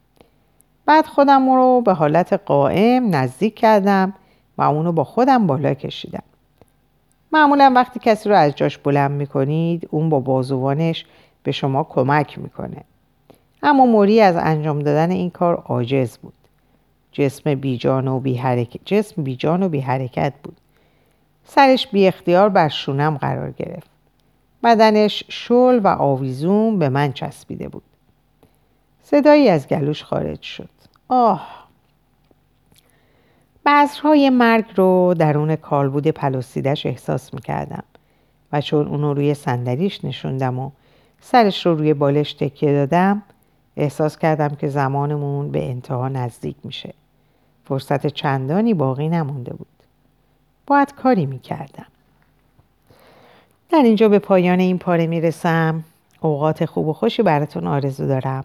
بعد 0.87 1.07
خودم 1.07 1.51
رو 1.51 1.81
به 1.81 1.93
حالت 1.93 2.33
قائم 2.33 3.15
نزدیک 3.15 3.55
کردم 3.55 4.15
و 4.59 4.63
اونو 4.63 4.93
با 4.93 5.05
خودم 5.05 5.47
بالا 5.47 5.75
کشیدم. 5.75 6.23
معمولا 7.33 7.73
وقتی 7.77 8.01
کسی 8.03 8.29
رو 8.29 8.37
از 8.37 8.55
جاش 8.55 8.79
بلند 8.79 9.11
می‌کنید 9.11 9.89
اون 9.91 10.09
با 10.09 10.21
بازوانش 10.21 11.05
به 11.43 11.53
شما 11.53 11.85
کمک 11.85 12.39
می‌کنه. 12.39 12.85
اما 13.63 13.87
موری 13.87 14.21
از 14.21 14.37
انجام 14.37 14.79
دادن 14.79 15.11
این 15.11 15.31
کار 15.31 15.55
عاجز 15.55 16.19
بود. 16.19 16.33
جسم 17.13 17.55
بیجان 17.55 18.09
و 18.09 18.21
بی 18.21 18.35
حرکت 18.35 18.81
جسم 18.85 19.23
بیجان 19.23 19.63
و 19.63 19.69
بی 19.69 19.81
حرکت 19.81 20.33
بود. 20.43 20.57
سرش 21.45 21.87
بی 21.87 22.07
اختیار 22.07 22.49
بر 22.49 22.69
شونم 22.69 23.17
قرار 23.17 23.51
گرفت. 23.51 23.91
بدنش 24.65 25.25
شل 25.29 25.81
و 25.85 25.89
آویزون 25.89 26.79
به 26.79 26.89
من 26.89 27.13
چسبیده 27.13 27.69
بود. 27.69 27.83
صدایی 29.03 29.49
از 29.49 29.69
گلوش 29.69 30.05
خارج 30.05 30.43
شد. 30.43 30.69
آه. 31.09 31.65
بذرهای 33.67 34.31
مرگ 34.31 34.65
رو 34.77 35.15
درون 35.19 35.57
کالبود 35.57 36.09
پلوسیدش 36.09 36.87
احساس 36.87 37.35
می‌کردم 37.35 37.85
و 38.53 38.61
چون 38.61 38.87
اونو 38.89 39.15
روی 39.15 39.35
صندلیش 39.35 40.05
نشوندم 40.05 40.59
و 40.59 40.71
سرش 41.21 41.67
رو 41.67 41.75
روی 41.75 41.95
بالش 41.95 42.33
تکیه 42.33 42.73
دادم 42.73 43.23
احساس 43.77 44.19
کردم 44.19 44.49
که 44.49 44.69
زمانمون 44.69 45.51
به 45.51 45.71
انتها 45.71 46.09
نزدیک 46.09 46.57
میشه. 46.65 46.95
فرصت 47.65 48.07
چندانی 48.07 48.75
باقی 48.75 49.09
نمونده 49.09 49.55
بود. 49.55 49.67
باید 50.67 50.95
کاری 50.95 51.27
می‌کردم. 51.27 51.87
در 53.71 53.83
اینجا 53.83 54.09
به 54.09 54.19
پایان 54.19 54.61
این 54.61 54.79
پاره 54.79 55.07
می‌رسم. 55.07 55.85
اوقات 56.21 56.65
خوب 56.65 56.89
و 56.89 56.93
خوشی 56.93 57.23
براتون 57.23 57.67
آرزو 57.67 58.07
دارم. 58.07 58.45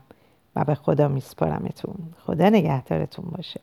و 0.55 0.65
به 0.65 0.75
خدا 0.75 1.07
میسپارمتون. 1.07 1.95
خدا 2.25 2.49
نگهدارتون 2.49 3.25
باشه. 3.25 3.61